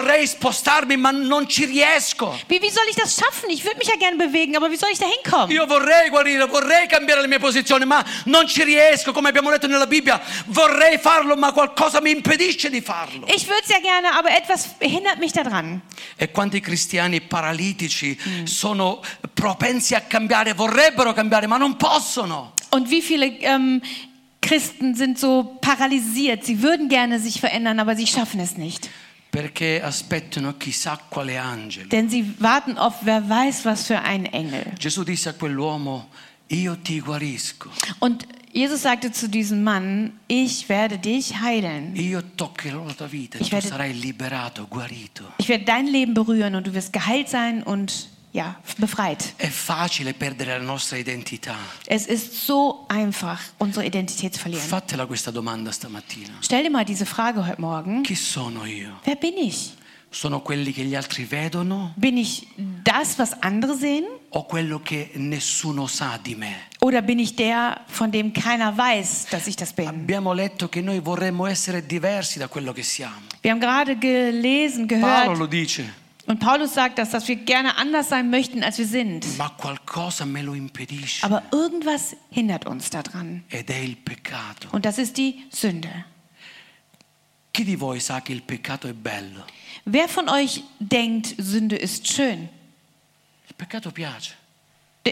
[2.60, 3.50] wie soll ich das schaffen?
[3.50, 5.54] Ich würde mich ja gerne bewegen, aber wie soll ich da hinkommen?
[5.54, 9.68] Io vorrei guarire, vorrei cambiare la mia posizione, ma non ci riesco, come abbiamo letto
[9.68, 10.20] nella Bibbia.
[10.46, 13.28] Vorrei farlo, ma qualcosa mi impedisce di farlo.
[13.28, 15.82] Ich würde es ja gerne, aber etwas hindert mich daran.
[16.16, 19.00] E quanti cristiani paralitici sono
[19.32, 22.52] propensi a cambiare, vorrebbero cambiare, ma non possono.
[22.70, 23.80] Und wie viele ähm,
[24.40, 26.44] Christen sind so paralysiert?
[26.44, 28.88] Sie würden gerne sich verändern, aber sie schaffen es nicht.
[29.30, 31.88] Perché aspettano chissà quale angelo.
[31.88, 34.74] Denn sie warten auf wer weiß was für einen Engel.
[34.78, 36.08] Gesù disse a quell'uomo,
[36.48, 41.96] io ti guarisco, Und Jesus sagte zu diesem Mann, ich werde dich heilen.
[41.96, 42.18] e
[43.40, 43.68] Ich werde-.
[45.38, 49.34] Ich werde dein Leben berühren und du wirst geheilt sein und ja, befreit.
[51.86, 54.64] Es ist so einfach, unsere Identität zu verlieren.
[56.42, 58.02] Stell dir mal diese Frage heute Morgen.
[59.04, 59.72] Wer bin ich?
[61.96, 62.46] Bin ich
[62.84, 64.04] das, was andere sehen?
[64.34, 66.68] O quello che nessuno sa di me?
[66.80, 69.86] Oder bin ich der, von dem keiner weiß, dass ich das bin?
[69.88, 73.20] Abbiamo letto che noi vorremmo essere diversi da quello che siamo.
[73.42, 75.84] Wir haben gerade gelesen, Paolo gehört, lo dice,
[76.26, 79.26] und Paulus sagt das, dass wir gerne anders sein möchten, als wir sind.
[79.36, 83.42] ma qualcosa me lo impedisce Aber irgendwas hindert uns daran.
[83.50, 84.68] ed è il peccato.
[84.72, 86.06] Und das ist die Sünde.
[87.52, 89.44] Chi di voi sa che il peccato è bello?
[89.84, 92.48] Wer von euch denkt, Sünde ist schön?
[93.62, 94.34] Peccato piace.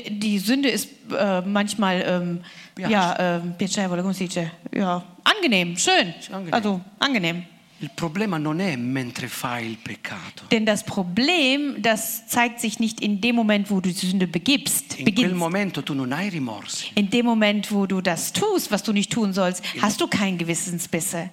[0.09, 2.41] Die Sünde ist äh, manchmal ähm,
[2.79, 2.89] Ja.
[2.89, 4.51] ja, ähm, piacevole, come si dice?
[4.75, 6.15] ja, angenehm, schön.
[6.33, 6.55] Angenehm.
[6.55, 7.45] Also angenehm.
[7.81, 10.45] Il problema non è mentre fai il peccato.
[10.51, 14.99] Denn das Problem, das zeigt sich nicht in dem Moment, wo du die Sünde begibst,
[14.99, 15.37] In quel beginnst.
[15.37, 16.91] momento tu non hai rimorsi.
[16.95, 20.37] In dem Moment, wo du das tust, was du nicht tun sollst, hast du keinen
[20.39, 21.31] Gewissensbisse.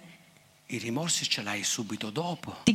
[0.69, 0.80] Die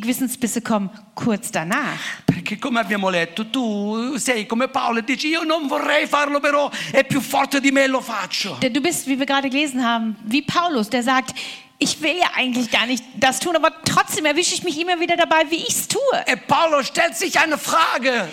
[0.00, 2.00] Gewissensbisse kommen kurz danach.
[2.24, 6.70] Perché come abbiamo letto, tu sei come Paolo e dici io non vorrei farlo, però
[6.90, 8.56] è più forte di me lo faccio.
[8.60, 11.38] Du bist, wie wir gerade gelesen haben, wie Paulus, der sagt,
[11.76, 15.16] ich will ja eigentlich gar nicht das tun, aber trotzdem erwische ich mich immer wieder
[15.16, 16.00] dabei, wie ich es tue.
[16.26, 18.26] E Paolo stellt sich eine Frage.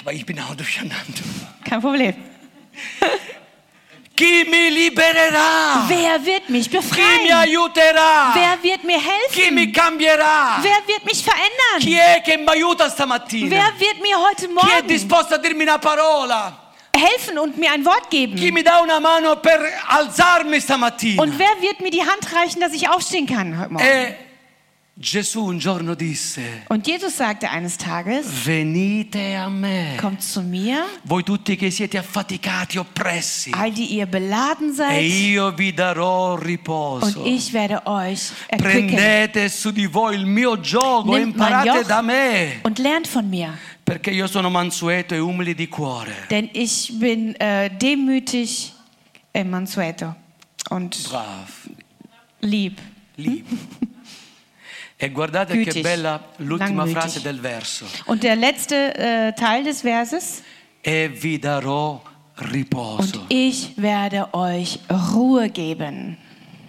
[0.00, 1.22] Aber ich bin auch durcheinander.
[1.64, 2.16] Kein Problem.
[4.16, 5.84] Chi mi libererà?
[5.88, 7.32] Wer wird mich Chi mi befreien?
[7.36, 8.32] aiuterà?
[8.34, 8.98] Wer wird mir
[9.30, 9.72] Chi mi helfen?
[9.72, 10.58] cambierà?
[10.62, 12.16] Wer wird mich Chi verändern?
[12.16, 13.48] è che mi aiuta stamattina?
[13.54, 16.72] Wer wird mir heute Chi è Morgen disposto a dirmi una parola?
[16.92, 18.54] helfen und mir ein Wort Chi geben?
[18.54, 21.20] mi dà una mano per alzarmi stamattina?
[21.20, 23.84] Und wer wird mir die Hand reichen, dass ich aufstehen kann heute Morgen?
[23.86, 30.40] E Gesù un giorno disse, Und Jesus sagte eines Tages, venite a me, kommt zu
[30.40, 35.74] mir, voi tutti che siete affaticati, oppressi, all die ihr beladen e seid, io vi
[35.74, 37.26] darò und riposo.
[37.26, 38.86] ich werde euch erquicken.
[38.86, 43.52] Prendete su di voi il mio gioco e imparate da me, und lernt von mir,
[43.84, 46.14] perché io sono mansueto e umile di cuore.
[46.30, 48.72] denn ich bin äh, demütig,
[49.34, 50.14] äh, mansueto
[50.70, 51.68] und Brav,
[52.40, 52.80] lieb.
[53.16, 53.44] lieb.
[54.98, 57.84] E guardate che Gütig, bella l'ultima frase del verso.
[58.06, 60.42] Und der letzte äh, Teil des Verses,
[60.82, 62.00] E vi darò
[62.36, 63.20] riposo.
[63.20, 66.16] und ich werde euch Ruhe geben.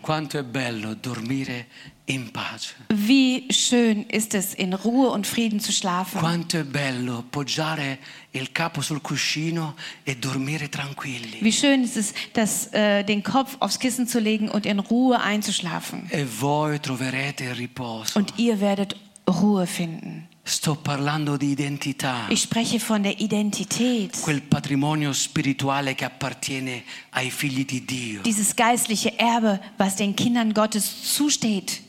[0.01, 1.67] Quanto è bello dormire
[2.09, 2.73] in pace.
[2.89, 6.19] Wie schön ist es, in Ruhe und Frieden zu schlafen.
[6.19, 7.99] Quanto è bello poggiare
[8.31, 11.39] il capo sul cuscino e dormire tranquilli.
[11.41, 15.19] Wie schön ist es, das, äh, den Kopf aufs Kissen zu legen und in Ruhe
[15.19, 16.07] einzuschlafen.
[16.11, 18.17] E voi troverete riposo.
[18.17, 18.95] Und ihr werdet
[19.27, 20.27] Ruhe finden.
[20.49, 24.17] Sto parlando di identità, Ich spreche von der Identität.
[24.21, 28.21] quel patrimonio spirituale che appartiene ai figli di Dio.
[28.21, 31.81] Dieses geistliche Erbe, was den Kindern Gottes zusteht.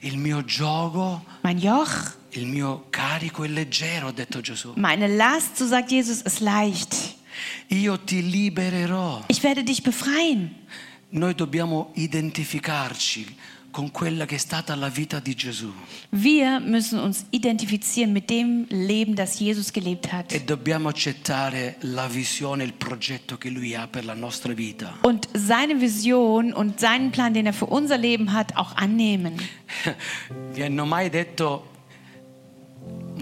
[0.00, 4.72] Il mio gioco, Mein Joch, il mio carico è leggero, ha detto Gesù.
[4.76, 7.14] meine Last, so sagt Jesus, ist leicht.
[7.68, 9.24] Io ti libererò.
[9.28, 10.54] Ich werde dich befreien.
[11.10, 13.36] Noi dobbiamo identificarci
[13.72, 15.72] con quella che è stata la vita di Gesù
[16.10, 20.32] Wir müssen uns identifizieren mit dem Leben, das Jesus gelebt hat.
[20.32, 24.98] e dobbiamo accettare la visione, il progetto che lui ha per la nostra vita.
[25.02, 29.38] Und seine Vision und seinen Plan, den er für unser Leben hat, auch annehmen.
[30.54, 31.64] Vi hanno mai detto,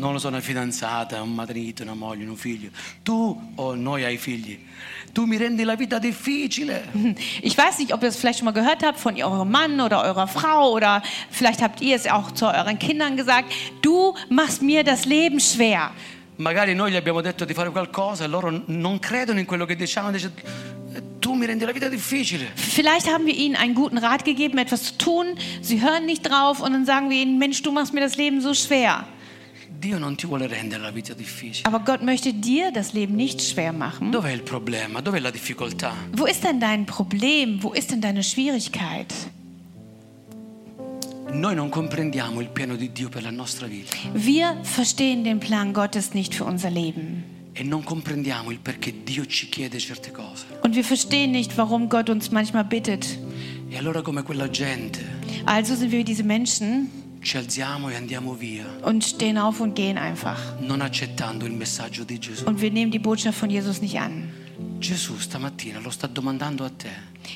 [0.00, 2.70] non lo so, una fidanzata, un marito, una moglie, un figlio,
[3.02, 4.58] tu o noi ai figli,
[5.12, 6.88] tu mi rendi la vita difficile.
[7.42, 10.02] Ich weiß nicht, ob ihr es vielleicht schon mal gehört habt von eurem Mann oder
[10.02, 13.52] eurer Frau oder vielleicht habt ihr es auch zu euren Kindern gesagt.
[13.82, 15.90] Du machst mir das Leben schwer.
[16.38, 19.76] Magari noi gli abbiamo detto di fare qualcosa e loro non credono in quello che
[19.76, 20.32] diciamo, dice,
[21.20, 22.46] tu mi rendi la vita difficile.
[22.54, 25.26] Vielleicht haben wir ihnen einen guten Rat gegeben, etwas zu tun.
[25.60, 28.40] Sie hören nicht drauf und dann sagen wir ihnen, Mensch, du machst mir das Leben
[28.40, 29.06] so schwer.
[29.80, 31.66] Dio non ti vuole rendere la vita difficile.
[31.66, 34.10] Aber Gott möchte dir das Leben nicht schwer machen.
[34.12, 35.00] Dov'è il problema?
[35.00, 35.94] Dov'è la difficoltà?
[36.12, 37.62] Wo ist denn dein Problem?
[37.62, 39.10] Wo ist denn deine Schwierigkeit?
[41.32, 45.72] Noi non comprendiamo il piano di Dio per la nostra vita Wir verstehen den Plan
[45.72, 47.24] Gottes nicht für unser Leben.
[47.54, 50.44] e non comprendiamo il perché Dio ci chiede certe cose.
[50.62, 53.18] Und wir verstehen nicht, warum Gott uns manchmal bittet.
[53.70, 55.00] E allora come quella gente
[55.46, 56.90] Also sind wir wie diese Menschen
[57.22, 60.38] ci alziamo e andiamo via, und stehen auf und gehen einfach.
[60.60, 62.44] non accettando il messaggio di Gesù.
[62.46, 64.28] Und wir nehmen die Botschaft von Jesus nicht an.
[64.78, 66.90] Gesù stamattina lo sta domandando a te.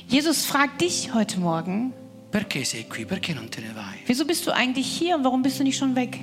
[0.08, 1.92] Jesus fragt dich heute Morgen,
[2.30, 3.04] Perché sei qui?
[3.04, 4.00] Perché non te ne vai?
[4.06, 6.18] Wieso bist du eigentlich hier und warum bist du nicht schon weg?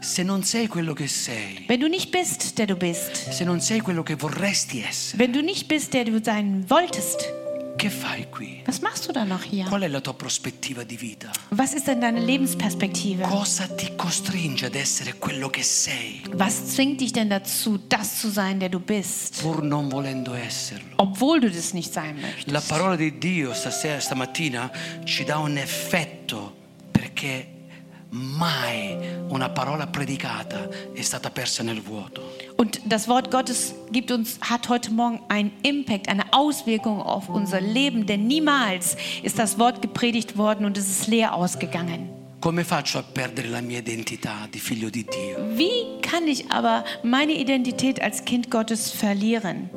[0.00, 3.60] Se non sei quello che sei, Wenn du nicht bist, der du bist, se non
[3.62, 7.32] sei quello che vorresti essere, wenn du nicht bist, der du sein wolltest,
[7.76, 8.62] che fai qui?
[8.66, 9.66] was machst du dann noch hier?
[9.66, 11.30] Qual è la tua prospettiva di vita?
[11.50, 13.24] Was ist denn deine Lebensperspektive?
[13.24, 18.30] Cosa ti costringe ad essere quello che sei, Was zwingt dich denn dazu, das zu
[18.30, 20.94] sein, der du bist, pur non volendo esserlo?
[20.96, 22.50] obwohl du das nicht sein möchtest?
[22.50, 24.70] La parola di Dio stasera, stamattina,
[25.04, 26.54] ci dà un effetto
[26.90, 27.50] perché
[28.10, 28.96] mai
[29.28, 32.34] una parola predicata è stata persa nel vuoto.
[32.56, 37.60] Und das Wort Gottes gibt uns, hat heute Morgen einen Impact, eine Auswirkung auf unser
[37.60, 42.08] Leben, denn niemals ist das Wort gepredigt worden und es ist leer ausgegangen.
[42.40, 45.38] Come faccio a perdere la mia identità di figlio di Dio?
[45.56, 49.68] Wie kann ich aber meine Identität als Kind Gottes verlieren?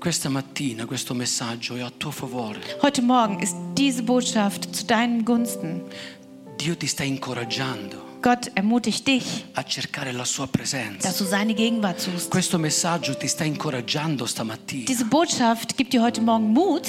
[0.00, 2.60] Questa mattina questo messaggio è a tuo favore.
[2.82, 5.82] Heute Morgen ist diese Botschaft zu deinen Gunsten.
[6.58, 11.06] Dio ti sta incoraggiando Gott ermutigt dich, a cercare la sua presenza.
[11.06, 12.30] dass du seine Gegenwart suchst.
[12.30, 16.88] Questo messaggio ti sta incoraggiando stamattina Diese Botschaft gibt dir heute Morgen Mut,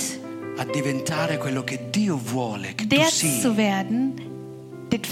[0.55, 3.57] a diventare quello che Dio vuole che tu der zu sii.
[3.57, 4.13] werden,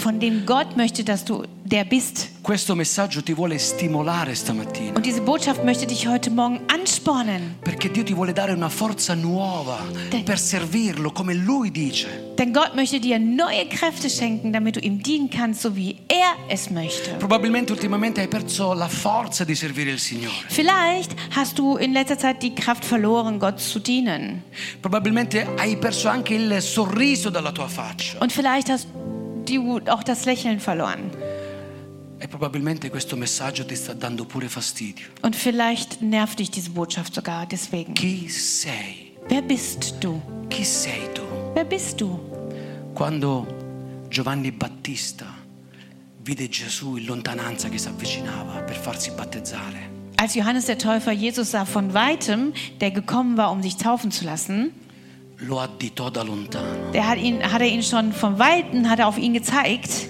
[0.00, 2.28] von dem Gott möchte, dass du der bist.
[2.42, 4.92] Questo messaggio ti vuole stimolare stamattina.
[4.94, 7.56] Und diese Botschaft möchte dich heute Morgen anspornen.
[7.62, 9.78] Perché Dio ti vuole dare una forza nuova
[10.10, 12.06] Te- per servirlo come Lui dice.
[12.36, 16.34] Denn Gott möchte dir neue Kräfte schenken, damit du ihm dienen kannst, so wie er
[16.48, 17.12] es möchte.
[17.18, 20.34] Probabilmente ultimamente hai perso la forza di servire il Signore.
[20.48, 24.42] Vielleicht hast du in letzter Zeit die Kraft verloren, Gott zu dienen.
[24.82, 28.18] Probabilmente hai perso anche il sorriso dalla tua faccia.
[28.20, 28.86] Und vielleicht hast
[29.46, 31.10] du auch das Lächeln verloren.
[35.22, 37.94] Und vielleicht nervt dich diese Botschaft sogar deswegen.
[37.94, 39.12] Chi sei?
[39.28, 40.20] Wer bist du?
[40.50, 41.22] Chi sei tu?
[41.54, 42.18] Wer bist du?
[42.94, 43.46] Quando
[44.10, 45.26] Giovanni Battista
[46.22, 51.50] vide Gesù in lontananza che si avvicinava per farsi battezzare, Als Johannes der Täufer Jesus
[51.50, 54.72] sah von weitem, der gekommen war, um sich taufen zu lassen,
[55.38, 56.92] lo additò da lontano.
[56.92, 60.06] der hat, ihn, hat er ihn schon von weitem hat er auf ihn gezeigt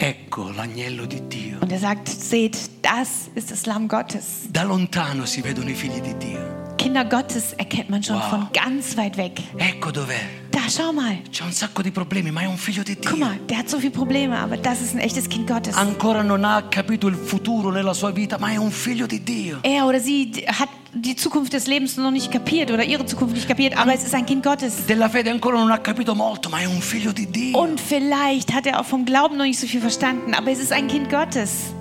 [0.00, 1.58] Ecco l'agnello di Dio.
[1.60, 4.46] und er sagt, seht, das ist das Lamm Gottes.
[4.48, 6.57] Da lontano si vedono i figli di Dio.
[6.78, 8.30] Kinder Gottes erkennt man schon Wow.
[8.30, 9.40] von ganz weit weg.
[9.58, 10.46] Ecco dov'è.
[10.50, 11.18] Da, schau mal.
[11.30, 13.24] C'è un sacco di problemi, ma è un figlio di Guck Dio.
[13.24, 15.74] mal, der hat so viele Probleme, aber das ist ein echtes Kind Gottes.
[15.76, 19.58] Ancora non ha capito il futuro nella sua vita, ma è un figlio di Dio.
[19.62, 23.46] Er oder sie hat die Zukunft des Lebens noch nicht kapiert oder ihre Zukunft nicht
[23.46, 24.86] kapiert, aber es ist ein Kind Gottes.
[24.86, 27.58] Della fede ancora non ha capito molto, ma è un figlio di Dio.
[27.58, 30.72] Und vielleicht hat er auch vom Glauben noch nicht so viel verstanden, aber es ist
[30.72, 31.74] ein Kind Gottes.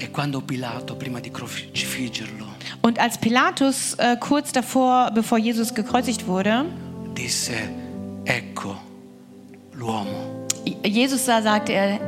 [0.00, 2.46] E quando Pilato, prima di crocifiggerlo,
[2.82, 6.64] Und als Pilatus äh, kurz davor, bevor Jesus gekreuzigt wurde,
[7.16, 7.52] disse,
[8.24, 8.76] ecco
[9.74, 10.46] l'uomo,
[10.84, 11.98] Jesus sah, sagte er,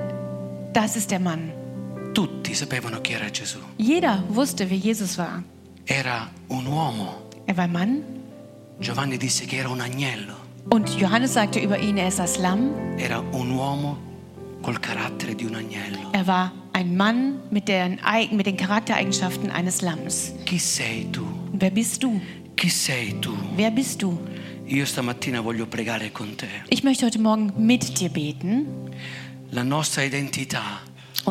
[0.72, 1.50] das ist der Mann.
[2.14, 3.58] tutti sapevano chi era Gesù.
[3.78, 5.42] Jeder wusste, wer Jesus war.
[5.86, 7.14] Era un uomo.
[7.46, 8.02] Er war Mann
[8.80, 10.34] Giovanni disse che era un agnello.
[10.70, 12.70] und Johannes sagte über ihn, er ist das Lamm.
[12.98, 13.96] Era un uomo
[14.62, 16.10] col carattere di un agnello.
[16.12, 18.00] Er war ein Mann mit den,
[18.32, 20.32] mit den Charaktereigenschaften eines Lamms.
[20.46, 21.22] Chi sei tu?
[21.52, 22.20] Wer bist du?
[22.56, 23.32] Chi sei tu?
[23.54, 24.18] Wer bist du?
[24.66, 26.46] Io stamattina voglio pregare con te.
[26.70, 28.66] Ich möchte heute Morgen mit dir beten.
[29.50, 30.80] La nostra identità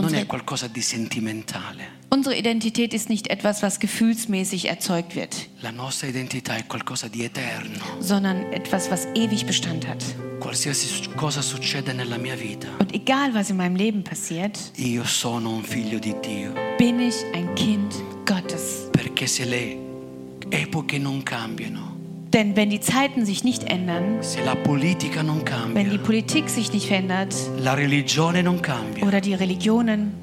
[0.06, 1.98] Unsere- è qualcosa di sentimentale.
[2.12, 7.24] Unsere Identität ist nicht etwas, was gefühlsmäßig erzeugt wird, La nostra identità è qualcosa di
[7.24, 7.80] eterno.
[8.02, 10.04] sondern etwas, was ewig Bestand hat.
[12.80, 16.54] Und egal, was in meinem Leben passiert, io sono un figlio di Dio.
[16.78, 17.94] bin ich ein Kind
[18.26, 18.88] Gottes.
[18.92, 19.78] Perché se le
[20.50, 21.89] epoche non cambiano,
[22.34, 25.42] Denn wenn die Zeiten sich nicht ändern, non
[25.74, 27.34] wenn die cambia, Politik sich nicht verändert
[28.62, 30.14] cambia, oder die Religionen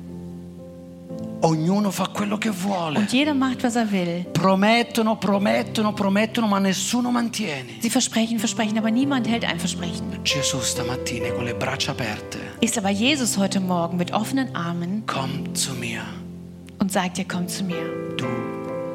[1.41, 2.99] ognuno fa quello che vuole.
[2.99, 7.67] und jeder macht, was er will, Promettono, promettono, promettono, ma nessuno mantiene.
[7.81, 10.19] sie versprechen, versprechen, aber niemand hält ein Versprechen.
[10.23, 15.55] Gesù stamattina con le braccia aperte, Ist aber Jesus heute Morgen mit offenen Armen komm
[15.55, 16.03] zu mir.
[16.79, 17.83] und sagt dir, komm zu mir.
[18.17, 18.27] Du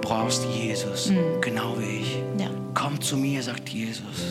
[0.02, 2.15] brauchst Jesus, genau wie ich.
[2.39, 2.50] Ja.
[2.73, 4.23] Komm zu mir, sagt Jesus.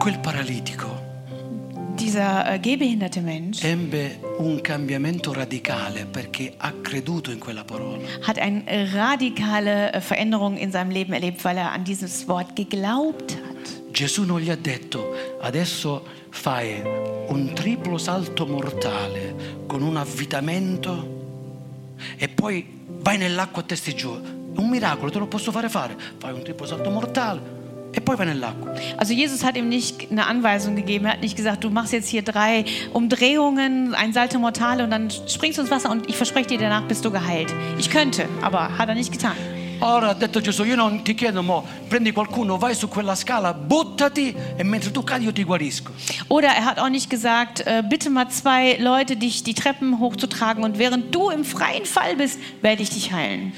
[0.00, 0.86] Quel paralitico
[1.98, 8.02] Dieser äh, gehbehinderte Mensch ebbe un cambiamento radicale perché ha creduto in quella parola.
[8.22, 13.32] hat eine radikale äh, Veränderung in seinem Leben erlebt, weil er an dieses Wort geglaubt
[13.32, 13.92] hat.
[13.92, 16.82] Gesù non gli ha detto adesso fai
[17.28, 21.15] un triplo salto mortale con un avvitamento
[22.16, 24.44] e poi vai nell'acqua a testi giù.
[24.56, 25.96] un miracolo te lo posso fare fare.
[26.18, 27.54] Fai un triplo salto mortale
[27.92, 28.72] e poi vai nell'acqua.
[28.96, 31.06] Also Jesus hat ihm nicht eine Anweisung gegeben.
[31.06, 35.10] Er hat nicht gesagt, du machst jetzt hier drei Umdrehungen, ein Salto Mortale und dann
[35.10, 37.54] springst du ins Wasser und ich verspreche dir, danach bist du geheilt.
[37.78, 39.36] Ich könnte, aber hat er nicht getan.
[39.80, 43.52] Ora ha detto Gesù, io non ti chiedo, mo, prendi qualcuno, vai su quella scala,
[43.52, 45.92] buttati e mentre tu cadi io ti guarisco.
[46.28, 50.64] Oder er hat auch nicht gesagt, äh, bitte mal zwei Leute, dich die Treppen hochzutragen
[50.64, 53.52] und während du im freien Fall bist, werde ich dich heilen.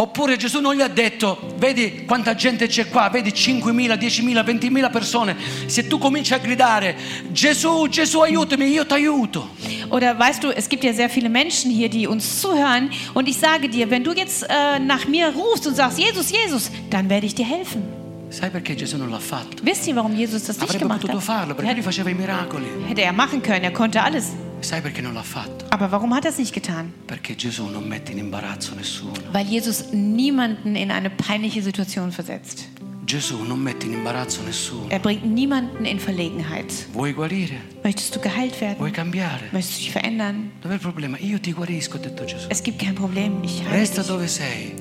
[0.00, 4.90] Oppure Gesù non gli ha detto, vedi quanta gente c'è qua, vedi 5.000, 10.000, 20.000
[4.92, 5.36] persone.
[5.66, 6.96] Se tu cominci a gridare,
[7.32, 9.48] Gesù, Gesù aiutami, io ti aiuto.
[9.88, 13.38] Oder weißt du, es gibt ja sehr viele Menschen hier, die uns zuhören und ich
[13.38, 17.26] sage dir, wenn du jetzt äh, nach mir rufst und sagst, Jesus, Jesus, dann werde
[17.26, 17.82] ich dir helfen.
[18.30, 19.64] Sai perché Gesù non l'ha fatto?
[19.64, 21.22] Wisst ihr, warum Jesus das nicht Avrebbe gemacht hat?
[21.22, 22.66] farlo perché lui faceva i miracoli.
[22.86, 24.34] Hätte er machen können, er konnte alles.
[24.60, 25.66] Sai perché non l'ha fatto?
[25.70, 26.92] Aber warum hat er es nicht getan?
[27.06, 29.12] Perché Gesù non mette in imbarazzo nessuno.
[29.32, 32.68] Weil Jesus niemanden in eine peinliche Situation versetzt.
[33.04, 34.86] Gesù non mette in imbarazzo nessuno.
[34.90, 36.86] Er bringt niemanden in Verlegenheit.
[36.92, 37.54] Vuoi guarire?
[37.82, 38.78] Möchtest du geheilt werden?
[38.78, 39.44] Vuoi cambiare?
[39.52, 40.50] Möchtest du dich verändern?
[40.60, 41.16] Dov'è il problema?
[41.20, 42.48] Io ti guarisco, ha detto Gesù.
[42.50, 43.42] Es gibt kein Problem.
[43.42, 44.10] Ich heile Resta dich.
[44.10, 44.74] dove sei.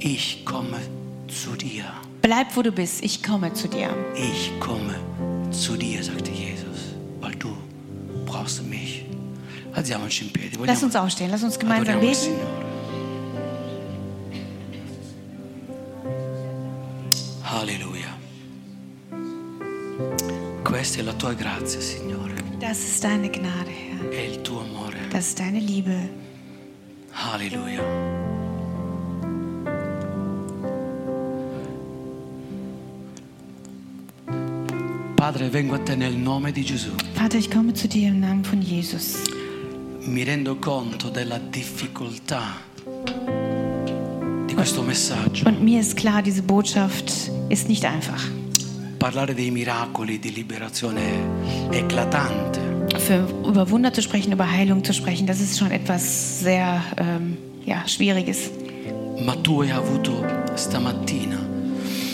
[0.00, 0.78] Ich komme
[1.28, 1.84] zu dir.
[2.20, 3.02] Bleib, wo du bist.
[3.02, 3.88] Ich komme zu dir.
[4.14, 4.94] Ich komme
[5.50, 6.51] zu dir, sagte Jesus,
[8.32, 9.04] brauchst mich.
[9.74, 10.58] In piedi.
[10.66, 11.30] Lass uns aufstehen.
[11.30, 12.34] Lass uns gemeinsam beten.
[17.44, 18.12] Alleluia.
[20.62, 22.34] Questa è la tua grazia, Signore.
[22.58, 24.10] Das ist deine Gnade, Herr.
[24.10, 24.98] È il tuo amore.
[25.10, 26.08] Das ist deine Liebe.
[27.32, 28.11] Alleluia.
[35.32, 36.90] Padre, vengo a te nel nome di Gesù.
[37.14, 39.22] Vater, ich komme zu dir im Namen von Jesus.
[40.00, 42.60] Mi rendo conto della difficoltà
[44.44, 45.48] di questo messaggio.
[45.48, 48.22] Und mir ist klar, diese Botschaft ist nicht einfach.
[48.98, 51.00] Parlare dei miracoli di liberazione
[51.70, 52.60] è eclatante,
[52.98, 57.38] Für, über Wunder zu sprechen, über Heilung zu sprechen, das ist schon etwas sehr ähm,
[57.64, 58.50] ja, Schwieriges.
[59.24, 60.26] ma tu hai avuto
[60.56, 61.51] stamattina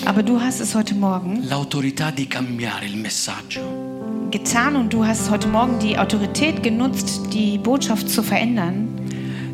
[0.08, 3.60] Aber du hast es heute Morgen l'autorità di cambiare il messaggio.
[4.30, 8.88] getan und du hast heute Morgen die Autorität genutzt, die Botschaft zu verändern.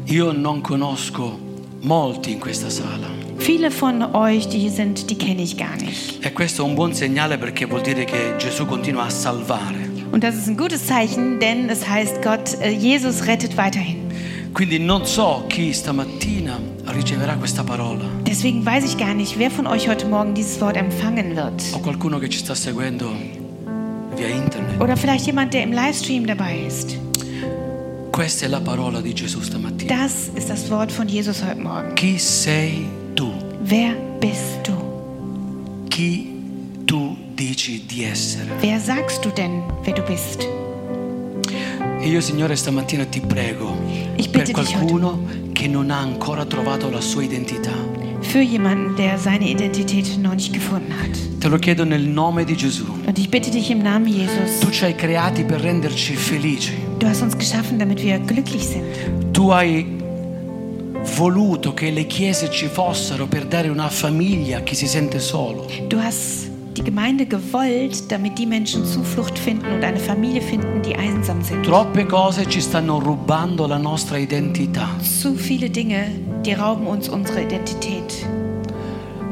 [0.06, 1.40] Io non conosco
[1.82, 6.24] molti in questa sala Viele von euch, die hier sind, die kenne ich gar nicht.
[6.24, 9.90] e questo è un buon segnale perché vuol dire che Gesù continua a salvare.
[10.12, 13.96] Und das ist ein gutes Zeichen, denn es heißt, Gott, äh, Jesus rettet weiterhin.
[14.54, 16.60] Quindi non so chi stamattina
[16.94, 20.76] riceverà questa parola Deswegen weiß ich gar nicht, wer von euch heute Morgen dieses Wort
[20.76, 21.62] empfangen wird.
[21.72, 23.10] o qualcuno che ci sta seguendo
[24.16, 24.80] via internet.
[24.80, 26.96] Oder vielleicht jemand, der im Livestream dabei ist.
[28.12, 29.92] Questa è la parola di Gesù stamattina.
[29.96, 31.94] Das ist das Wort von Jesus heute Morgen.
[31.94, 33.32] Chi sei tu?
[33.64, 34.72] Wer bist du?
[35.88, 36.28] Chi
[36.86, 38.46] tu dici di essere?
[38.60, 40.46] Wer sagst du denn, wer du bist?
[42.00, 43.74] E io, Signore, stamattina ti prego
[44.16, 45.18] Ich per bitte dich heute qualcuno
[45.54, 47.94] che non ha ancora trovato la sua identità.
[48.34, 51.16] für jemanden, der seine Identität noch nicht gefunden hat.
[51.40, 52.84] Te lo chiedo nel nome di Gesù.
[53.06, 54.60] Und ich bitte dich im Namen Jesus.
[54.60, 56.72] Tu ci hai creati per renderci felici.
[56.98, 58.84] Du hast uns geschaffen, damit wir glücklich sind.
[59.32, 59.86] Tu hai
[61.16, 65.68] voluto che le chiese ci fossero per dare una famiglia a chi si sente solo.
[65.88, 70.96] Du hast die Gemeinde gewollt, damit die Menschen Zuflucht finden und eine Familie finden, die
[70.96, 71.64] einsam sind.
[71.64, 74.88] Troppe cose ci stanno rubando la nostra identità.
[75.00, 76.06] Zu viele Dinge,
[76.44, 78.26] die rauben uns unsere Identität.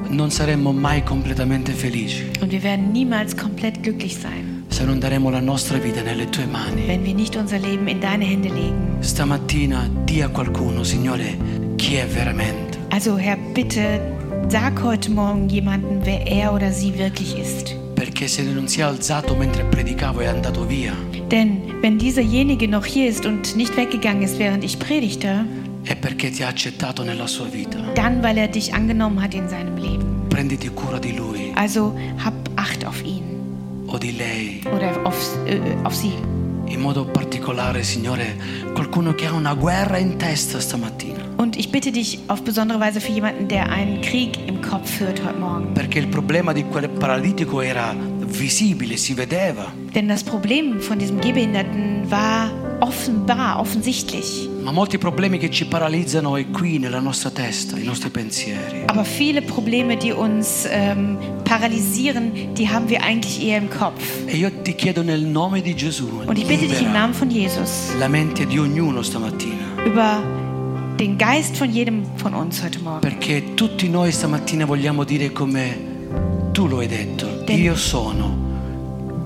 [0.09, 5.30] Non saremmo mai completamente felici Und wir werden niemals komplett glücklich sein, se non daremo
[5.30, 6.86] la nostra vita nelle tue mani.
[6.86, 8.99] wenn wir nicht unser Leben in deine Hände legen.
[9.01, 11.36] Stamattina di a qualcuno, Signore,
[11.76, 12.78] chi è veramente.
[12.90, 14.18] Also Herr, bitte
[14.49, 17.74] sag heute Morgen jemanden, wer er oder sie wirklich ist.
[17.95, 20.93] Perché se non si è alzato mentre predicavo è andato via,
[21.30, 25.45] Denn wenn dieserjenige noch hier ist und nicht weggegangen ist, während ich predigte,
[25.84, 27.78] è perché ti ha accettato nella sua vita.
[27.95, 30.26] dann weil er dich angenommen hat in seinem Leben.
[30.28, 33.22] Prenditi cura di lui Also hab Acht auf ihn
[33.86, 34.61] o di lei.
[34.74, 36.12] oder auf, äh, auf sie.
[36.72, 38.34] In modo particolare, Signore,
[38.72, 41.22] qualcuno che ha una guerra in testa stamattina.
[41.36, 45.22] Und ich bitte dich auf besondere Weise für jemanden, der einen Krieg im Kopf führt
[45.22, 45.74] heute Morgen.
[45.74, 49.70] Perché il problema di quel paralitico era visibile, si vedeva.
[49.94, 52.50] Denn das Problem von diesem Gehbehinderten war
[52.80, 54.48] offenbar, offensichtlich.
[54.62, 58.84] Ma molti problemi che ci paralizzano è qui nella nostra testa, i nostri pensieri.
[58.86, 64.00] Aber viele Probleme, die uns ähm, paralysieren, die haben wir eigentlich eher im Kopf.
[64.26, 67.28] E io ti chiedo nel nome di Gesù, Und ich bitte dich im Namen von
[67.30, 69.82] Jesus la mente di ognuno stamattina.
[69.84, 70.22] über
[70.96, 73.00] den Geist von jedem von uns heute Morgen.
[73.00, 75.76] Perché tutti noi stamattina vogliamo dire come
[76.52, 78.41] tu lo hai detto, Denn- io sono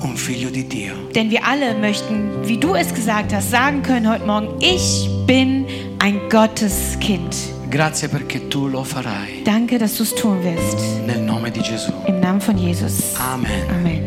[0.03, 0.94] un figlio di Dio.
[1.14, 5.66] Denn wir alle möchten, wie du es gesagt hast, sagen können heute Morgen, ich bin
[5.99, 7.34] ein Gotteskind.
[7.70, 10.78] Grazie perché tu lo farai Danke, dass du es tun wirst.
[11.07, 11.92] nel nome di Gesù.
[12.07, 13.14] Im Namen von Jesus.
[13.18, 13.51] Amen.
[13.70, 14.05] Amen.